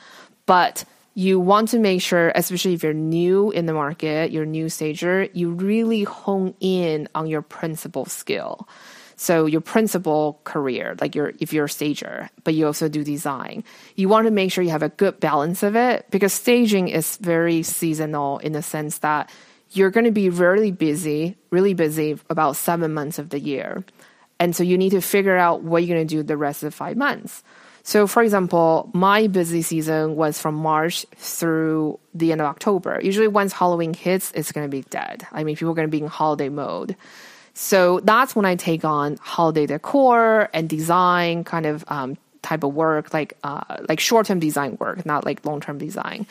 [0.47, 0.83] but
[1.13, 5.27] you want to make sure, especially if you're new in the market, you're new stager,
[5.33, 8.67] you really hone in on your principal skill.
[9.15, 13.63] So your principal career, like your if you're a stager, but you also do design,
[13.95, 17.17] you want to make sure you have a good balance of it because staging is
[17.17, 19.29] very seasonal in the sense that
[19.71, 23.85] you're going to be really busy, really busy about seven months of the year.
[24.39, 26.73] And so you need to figure out what you're going to do the rest of
[26.73, 27.43] five months.
[27.85, 32.99] So, for example, my busy season was from March through the end of October.
[33.03, 35.27] Usually, once Halloween hits, it's going to be dead.
[35.33, 36.95] I mean, people are going to be in holiday mode.
[37.53, 42.73] So that's when I take on holiday decor and design kind of um, type of
[42.73, 46.25] work, like uh, like short term design work, not like long term design.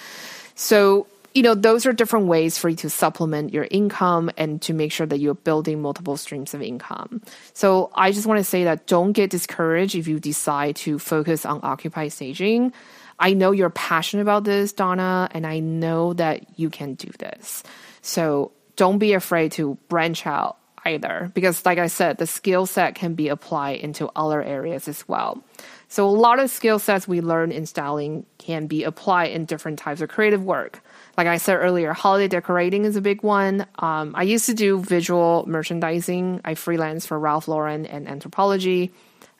[0.55, 4.75] So you know, those are different ways for you to supplement your income and to
[4.75, 7.23] make sure that you're building multiple streams of income.
[7.55, 11.47] So I just want to say that don't get discouraged if you decide to focus
[11.47, 12.73] on Occupy staging.
[13.19, 17.63] I know you're passionate about this, Donna, and I know that you can do this.
[18.03, 22.97] So don't be afraid to branch out either, because like I said, the skill set
[22.97, 25.43] can be applied into other areas as well.
[25.87, 29.79] So a lot of skill sets we learn in styling can be applied in different
[29.79, 30.83] types of creative work
[31.17, 33.67] like I said earlier, holiday decorating is a big one.
[33.79, 36.41] Um, I used to do visual merchandising.
[36.45, 38.91] I freelance for Ralph Lauren and Anthropologie.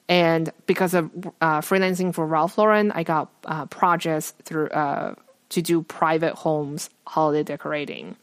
[0.07, 1.09] And because of
[1.41, 5.15] uh, freelancing for Ralph Lauren, I got uh, projects through uh,
[5.49, 8.15] to do private homes holiday decorating.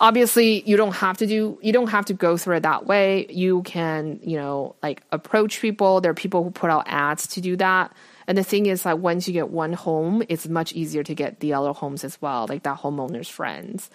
[0.00, 3.26] obviously you don't have to do you don't have to go through it that way
[3.30, 7.40] you can you know like approach people there are people who put out ads to
[7.40, 7.92] do that
[8.28, 11.40] and the thing is that once you get one home it's much easier to get
[11.40, 13.90] the other homes as well like that homeowner's friends.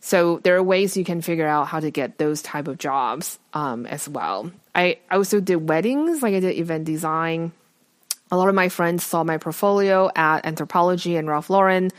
[0.00, 3.38] So there are ways you can figure out how to get those type of jobs
[3.52, 4.52] um, as well.
[4.74, 7.50] I also did weddings like i did event design.
[8.30, 11.90] A lot of my friends saw my portfolio at Anthropologie and ralph lauren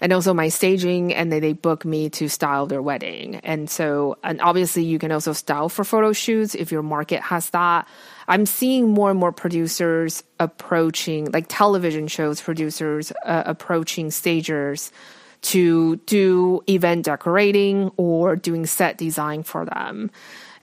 [0.00, 3.36] and also my staging and then they book me to style their wedding.
[3.36, 7.50] And so and obviously you can also style for photo shoots if your market has
[7.50, 7.88] that.
[8.26, 14.92] I'm seeing more and more producers approaching like television shows producers uh, approaching stagers
[15.40, 20.10] to do event decorating or doing set design for them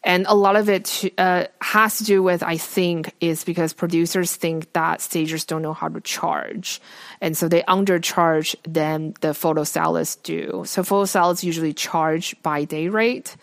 [0.06, 4.36] and a lot of it uh, has to do with, I think, is because producers
[4.36, 6.80] think that stagers don't know how to charge.
[7.22, 10.62] And so they undercharge than the photo stylists do.
[10.68, 13.36] So photo stylists usually charge by day rate.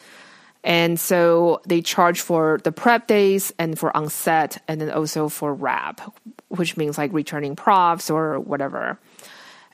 [0.62, 5.28] And so they charge for the prep days and for on set and then also
[5.28, 6.00] for wrap,
[6.46, 9.00] which means like returning props or whatever.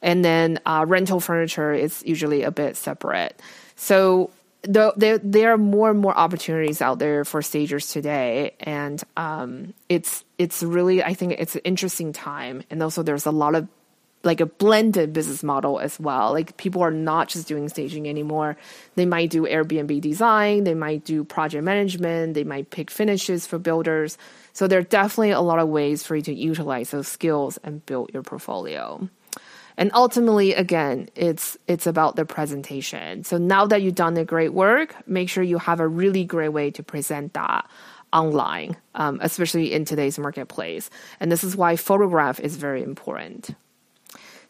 [0.01, 3.39] And then uh, rental furniture is usually a bit separate.
[3.77, 4.31] So
[4.63, 10.25] there, there are more and more opportunities out there for stagers today, and um, it's
[10.37, 13.69] it's really I think it's an interesting time, and also there's a lot of
[14.25, 16.33] like a blended business model as well.
[16.33, 18.57] Like people are not just doing staging anymore.
[18.97, 23.59] They might do Airbnb design, they might do project management, they might pick finishes for
[23.59, 24.19] builders.
[24.53, 27.85] So there are definitely a lot of ways for you to utilize those skills and
[27.87, 29.09] build your portfolio.
[29.79, 33.23] And ultimately, again, it's it's about the presentation.
[33.23, 36.49] So now that you've done the great work, make sure you have a really great
[36.49, 37.65] way to present that
[38.13, 40.91] online, um, especially in today's marketplace.
[41.21, 43.55] And this is why photograph is very important.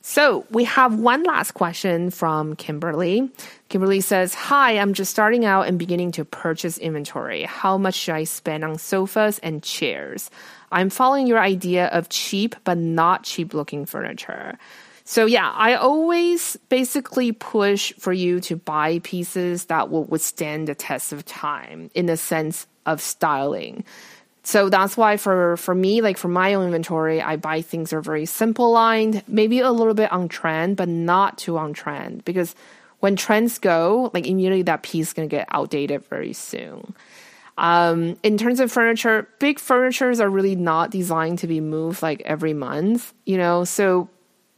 [0.00, 3.30] So we have one last question from Kimberly.
[3.68, 7.42] Kimberly says, Hi, I'm just starting out and beginning to purchase inventory.
[7.42, 10.30] How much should I spend on sofas and chairs?
[10.72, 14.56] I'm following your idea of cheap but not cheap looking furniture.
[15.08, 20.74] So yeah, I always basically push for you to buy pieces that will withstand the
[20.74, 23.84] test of time in the sense of styling.
[24.42, 27.96] So that's why for for me, like for my own inventory, I buy things that
[27.96, 32.26] are very simple lined, maybe a little bit on trend, but not too on trend
[32.26, 32.54] because
[33.00, 36.94] when trends go, like immediately that piece is gonna get outdated very soon.
[37.56, 42.20] Um, in terms of furniture, big furnitures are really not designed to be moved like
[42.26, 43.64] every month, you know.
[43.64, 44.10] So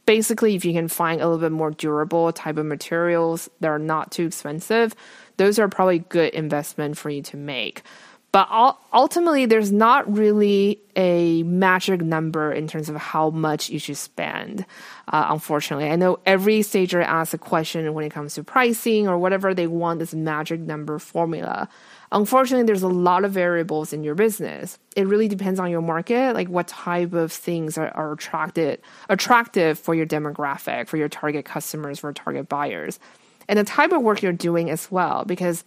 [0.05, 3.79] basically, if you can find a little bit more durable type of materials that are
[3.79, 4.95] not too expensive,
[5.37, 7.83] those are probably good investment for you to make.
[8.31, 8.47] But
[8.93, 14.65] ultimately, there's not really a magic number in terms of how much you should spend.
[15.09, 19.17] Uh, unfortunately, I know every stager asks a question when it comes to pricing or
[19.17, 19.53] whatever.
[19.53, 21.67] They want this magic number formula.
[22.11, 24.77] Unfortunately, there's a lot of variables in your business.
[24.97, 29.79] It really depends on your market, like what type of things are, are attracted attractive
[29.79, 32.99] for your demographic, for your target customers, for target buyers,
[33.47, 35.23] and the type of work you're doing as well.
[35.23, 35.63] Because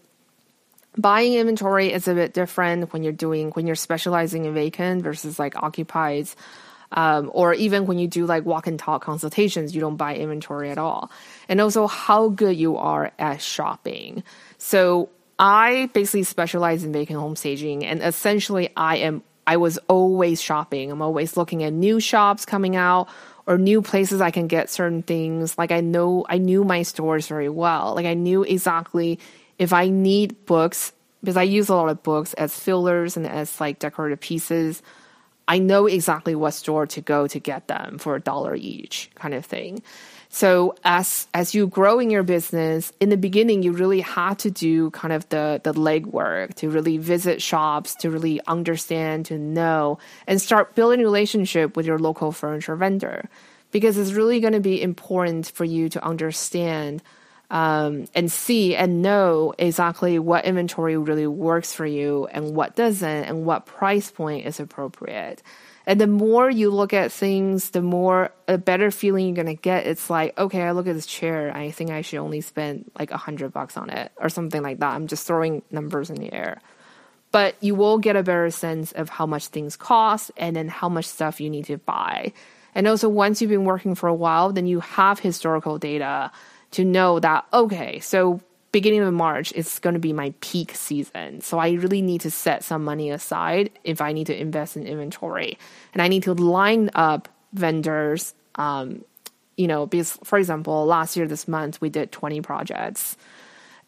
[0.98, 5.38] buying inventory is a bit different when you're doing when you're specializing in vacant versus
[5.38, 6.28] like occupied.
[6.92, 10.70] Um, or even when you do like walk and talk consultations, you don't buy inventory
[10.70, 11.10] at all.
[11.48, 14.22] And also how good you are at shopping.
[14.58, 20.40] So I basically specialize in vacant home staging, and essentially, I am I was always
[20.40, 20.90] shopping.
[20.90, 23.08] I'm always looking at new shops coming out
[23.46, 25.58] or new places I can get certain things.
[25.58, 27.94] Like I know I knew my stores very well.
[27.94, 29.18] Like I knew exactly
[29.58, 33.60] if I need books because I use a lot of books as fillers and as
[33.60, 34.82] like decorative pieces.
[35.46, 39.34] I know exactly what store to go to get them for a dollar each, kind
[39.34, 39.82] of thing.
[40.34, 44.50] So as as you grow in your business, in the beginning, you really had to
[44.50, 50.00] do kind of the the legwork to really visit shops, to really understand, to know,
[50.26, 53.28] and start building a relationship with your local furniture vendor,
[53.70, 57.00] because it's really going to be important for you to understand.
[57.50, 63.24] Um, and see and know exactly what inventory really works for you and what doesn't,
[63.24, 65.42] and what price point is appropriate.
[65.86, 69.86] And the more you look at things, the more a better feeling you're gonna get.
[69.86, 73.10] It's like, okay, I look at this chair, I think I should only spend like
[73.10, 74.94] a hundred bucks on it or something like that.
[74.94, 76.60] I'm just throwing numbers in the air.
[77.32, 80.88] But you will get a better sense of how much things cost and then how
[80.88, 82.32] much stuff you need to buy.
[82.74, 86.30] And also once you've been working for a while, then you have historical data
[86.72, 88.40] to know that, okay, so
[88.74, 91.40] beginning of March is going to be my peak season.
[91.40, 94.84] So I really need to set some money aside if I need to invest in
[94.84, 95.58] inventory.
[95.92, 98.34] And I need to line up vendors.
[98.56, 99.04] Um,
[99.56, 103.16] you know, because for example, last year, this month, we did 20 projects.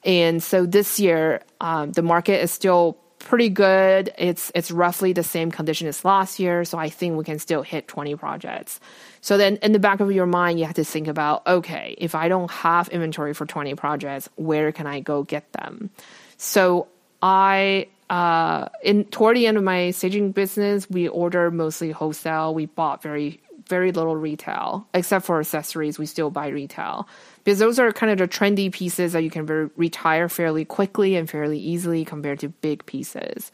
[0.05, 2.97] And so this year, um, the market is still
[3.27, 4.13] pretty good.
[4.17, 7.63] It's it's roughly the same condition as last year, so I think we can still
[7.63, 8.81] hit 20 projects.
[9.21, 12.15] So then in the back of your mind, you have to think about, okay, if
[12.15, 15.91] I don't have inventory for 20 projects, where can I go get them?
[16.37, 16.87] So
[17.21, 22.55] I uh, in toward the end of my staging business, we order mostly wholesale.
[22.55, 25.99] We bought very very little retail, except for accessories.
[25.99, 27.09] We still buy retail
[27.45, 31.17] because those are kind of the trendy pieces that you can re- retire fairly quickly
[31.17, 33.51] and fairly easily compared to big pieces.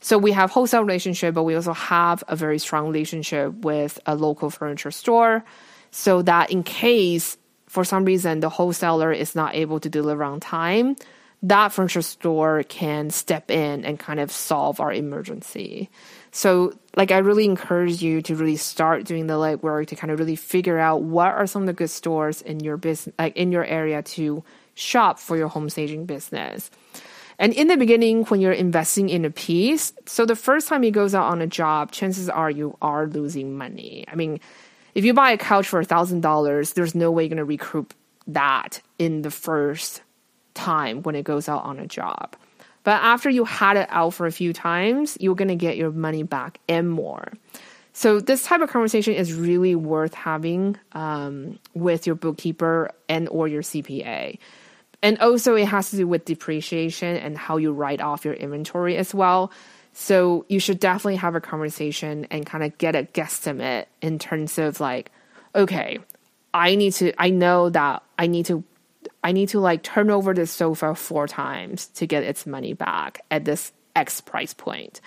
[0.00, 4.16] So we have wholesale relationship, but we also have a very strong relationship with a
[4.16, 5.44] local furniture store,
[5.92, 7.36] so that in case
[7.68, 10.96] for some reason the wholesaler is not able to deliver on time,
[11.44, 15.90] that furniture store can step in and kind of solve our emergency.
[16.32, 20.18] So, like, I really encourage you to really start doing the legwork to kind of
[20.18, 23.52] really figure out what are some of the good stores in your business, like in
[23.52, 24.42] your area to
[24.74, 26.70] shop for your home staging business.
[27.38, 30.92] And in the beginning, when you're investing in a piece, so the first time it
[30.92, 34.06] goes out on a job, chances are you are losing money.
[34.08, 34.40] I mean,
[34.94, 37.92] if you buy a couch for a thousand dollars, there's no way you're gonna recoup
[38.26, 40.02] that in the first
[40.54, 42.36] time when it goes out on a job.
[42.84, 45.90] But after you had it out for a few times, you're going to get your
[45.90, 47.32] money back and more.
[47.92, 53.48] So this type of conversation is really worth having um, with your bookkeeper and or
[53.48, 54.38] your CPA.
[55.02, 58.96] And also it has to do with depreciation and how you write off your inventory
[58.96, 59.52] as well.
[59.92, 64.58] So you should definitely have a conversation and kind of get a guesstimate in terms
[64.58, 65.10] of like,
[65.54, 65.98] okay,
[66.54, 68.64] I need to I know that I need to
[69.22, 73.20] I need to like turn over this sofa four times to get its money back
[73.30, 75.00] at this X price point.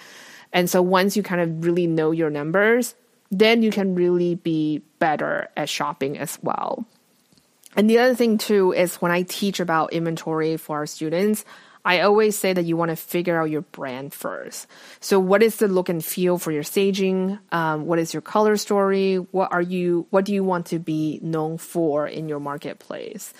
[0.54, 2.96] And so once you kind of really know your numbers,
[3.32, 6.86] then you can really be better at shopping as well.
[7.76, 11.44] And the other thing too is when I teach about inventory for our students,
[11.84, 14.66] I always say that you want to figure out your brand first.
[15.02, 17.38] So, what is the look and feel for your staging?
[17.52, 19.18] Um, what is your color story?
[19.18, 20.08] What are you?
[20.10, 23.34] What do you want to be known for in your marketplace?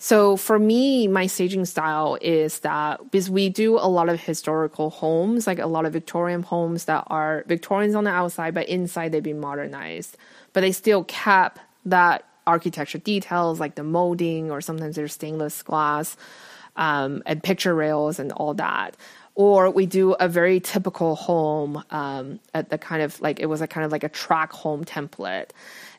[0.00, 4.90] So for me, my staging style is that because we do a lot of historical
[4.90, 9.10] homes, like a lot of Victorian homes that are Victorians on the outside, but inside
[9.10, 10.16] they've been modernized,
[10.52, 16.16] but they still kept that architecture details like the molding or sometimes there's stainless glass
[16.76, 18.96] um, and picture rails and all that.
[19.34, 23.60] Or we do a very typical home um, at the kind of like it was
[23.60, 25.50] a kind of like a track home template.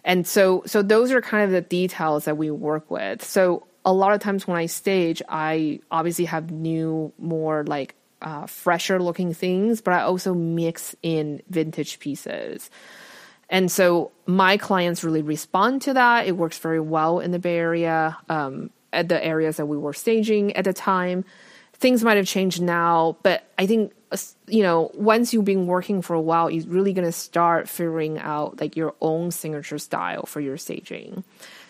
[0.06, 3.24] And so so those are kind of the details that we work with.
[3.24, 8.46] So a lot of times when I stage, I obviously have new, more like uh,
[8.46, 12.70] fresher looking things, but I also mix in vintage pieces.
[13.50, 16.28] And so my clients really respond to that.
[16.28, 19.94] It works very well in the Bay Area, um, at the areas that we were
[19.94, 21.26] staging at the time.
[21.74, 23.94] Things might have changed now, but I think
[24.48, 28.60] you know once you've been working for a while, you're really gonna start figuring out
[28.60, 31.24] like your own signature style for your staging.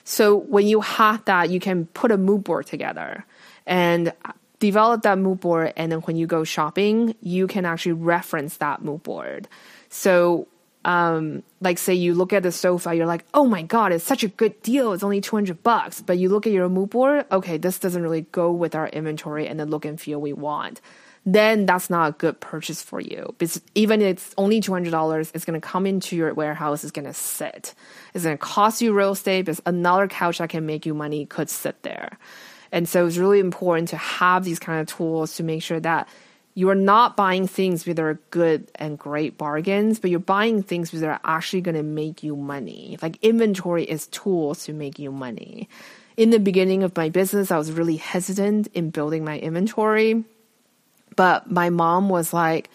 [0.09, 3.27] So when you have that, you can put a mood board together
[3.67, 4.11] and
[4.57, 5.71] develop that mood board.
[5.77, 9.47] And then when you go shopping, you can actually reference that mood board.
[9.89, 10.47] So,
[10.83, 14.23] um, like say you look at the sofa, you're like, oh my God, it's such
[14.23, 14.93] a good deal.
[14.93, 16.01] It's only 200 bucks.
[16.01, 19.47] But you look at your mood board, okay, this doesn't really go with our inventory
[19.47, 20.81] and the look and feel we want
[21.25, 23.33] then that's not a good purchase for you.
[23.37, 27.05] Because even if it's only $200, it's going to come into your warehouse, it's going
[27.05, 27.73] to sit.
[28.13, 31.25] It's going to cost you real estate because another couch that can make you money
[31.25, 32.17] could sit there.
[32.71, 36.07] And so it's really important to have these kind of tools to make sure that
[36.55, 40.91] you are not buying things that are good and great bargains, but you're buying things
[40.91, 42.97] that are actually going to make you money.
[43.01, 45.69] Like inventory is tools to make you money.
[46.17, 50.25] In the beginning of my business, I was really hesitant in building my inventory
[51.19, 52.69] but my mom was like,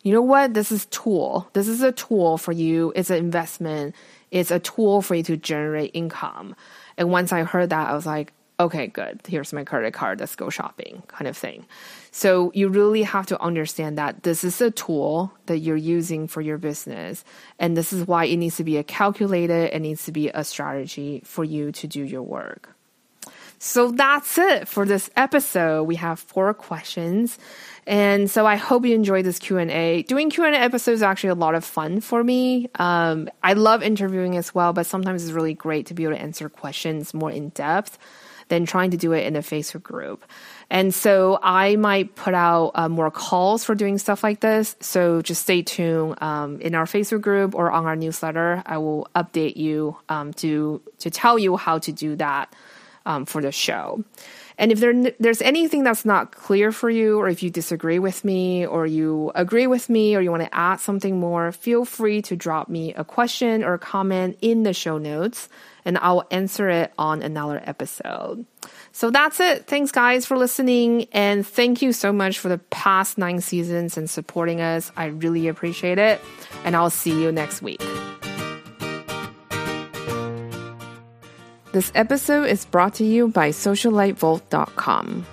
[0.00, 0.54] you know what?
[0.54, 1.50] This is tool.
[1.52, 2.94] This is a tool for you.
[2.96, 3.94] It's an investment.
[4.30, 6.56] It's a tool for you to generate income.
[6.96, 9.20] And once I heard that, I was like, okay, good.
[9.28, 10.18] Here's my credit card.
[10.18, 11.66] Let's go shopping kind of thing.
[12.10, 16.40] So you really have to understand that this is a tool that you're using for
[16.40, 17.22] your business.
[17.58, 20.42] And this is why it needs to be a calculated, it needs to be a
[20.42, 22.74] strategy for you to do your work.
[23.62, 25.82] So that's it for this episode.
[25.82, 27.38] We have four questions.
[27.86, 30.02] And so I hope you enjoyed this Q&A.
[30.04, 32.70] Doing Q&A episodes is actually a lot of fun for me.
[32.76, 36.22] Um, I love interviewing as well, but sometimes it's really great to be able to
[36.22, 37.98] answer questions more in depth
[38.48, 40.24] than trying to do it in a Facebook group.
[40.70, 44.74] And so I might put out uh, more calls for doing stuff like this.
[44.80, 48.62] So just stay tuned um, in our Facebook group or on our newsletter.
[48.64, 52.54] I will update you um, to to tell you how to do that
[53.06, 54.04] um, for the show.
[54.58, 58.24] And if there, there's anything that's not clear for you, or if you disagree with
[58.24, 62.20] me, or you agree with me, or you want to add something more, feel free
[62.22, 65.48] to drop me a question or a comment in the show notes,
[65.86, 68.44] and I'll answer it on another episode.
[68.92, 69.66] So that's it.
[69.66, 71.06] Thanks, guys, for listening.
[71.12, 74.92] And thank you so much for the past nine seasons and supporting us.
[74.94, 76.20] I really appreciate it.
[76.64, 77.80] And I'll see you next week.
[81.72, 85.26] This episode is brought to you by SocialiteVault.com.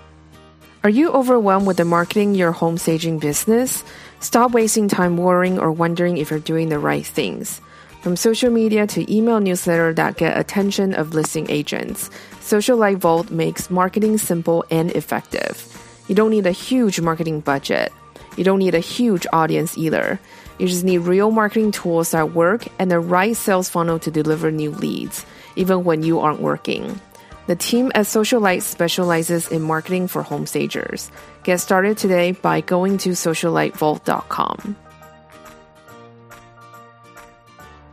[0.83, 3.83] Are you overwhelmed with the marketing your home staging business?
[4.19, 7.59] Stop wasting time worrying or wondering if you're doing the right things.
[8.03, 12.11] From social media to email newsletter that get attention of listing agents,
[12.41, 15.65] Socialite Vault makes marketing simple and effective.
[16.07, 17.91] You don't need a huge marketing budget.
[18.35, 20.19] You don't need a huge audience either.
[20.59, 24.51] You just need real marketing tools that work and the right sales funnel to deliver
[24.51, 25.25] new leads
[25.57, 26.99] even when you aren't working.
[27.47, 31.09] The team at Socialite specializes in marketing for home stagers.
[31.43, 34.75] Get started today by going to socialitevault.com.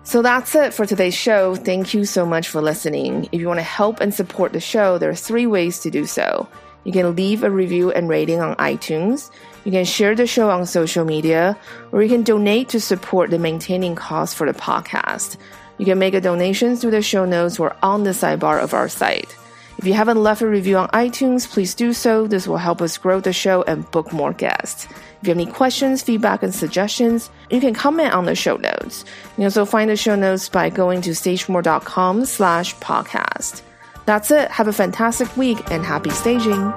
[0.02, 1.54] So that's it for today's show.
[1.54, 3.28] Thank you so much for listening.
[3.32, 6.04] If you want to help and support the show, there are three ways to do
[6.04, 6.48] so.
[6.84, 9.30] You can leave a review and rating on iTunes.
[9.64, 11.56] You can share the show on social media,
[11.90, 15.38] or you can donate to support the maintaining costs for the podcast.
[15.78, 18.88] You can make a donation through the show notes or on the sidebar of our
[18.88, 19.36] site.
[19.76, 22.26] If you haven't left a review on iTunes, please do so.
[22.26, 24.84] This will help us grow the show and book more guests.
[24.84, 29.04] If you have any questions, feedback, and suggestions, you can comment on the show notes.
[29.30, 33.62] You can also find the show notes by going to stagemore.com slash podcast.
[34.06, 34.50] That's it.
[34.50, 36.72] Have a fantastic week and happy staging.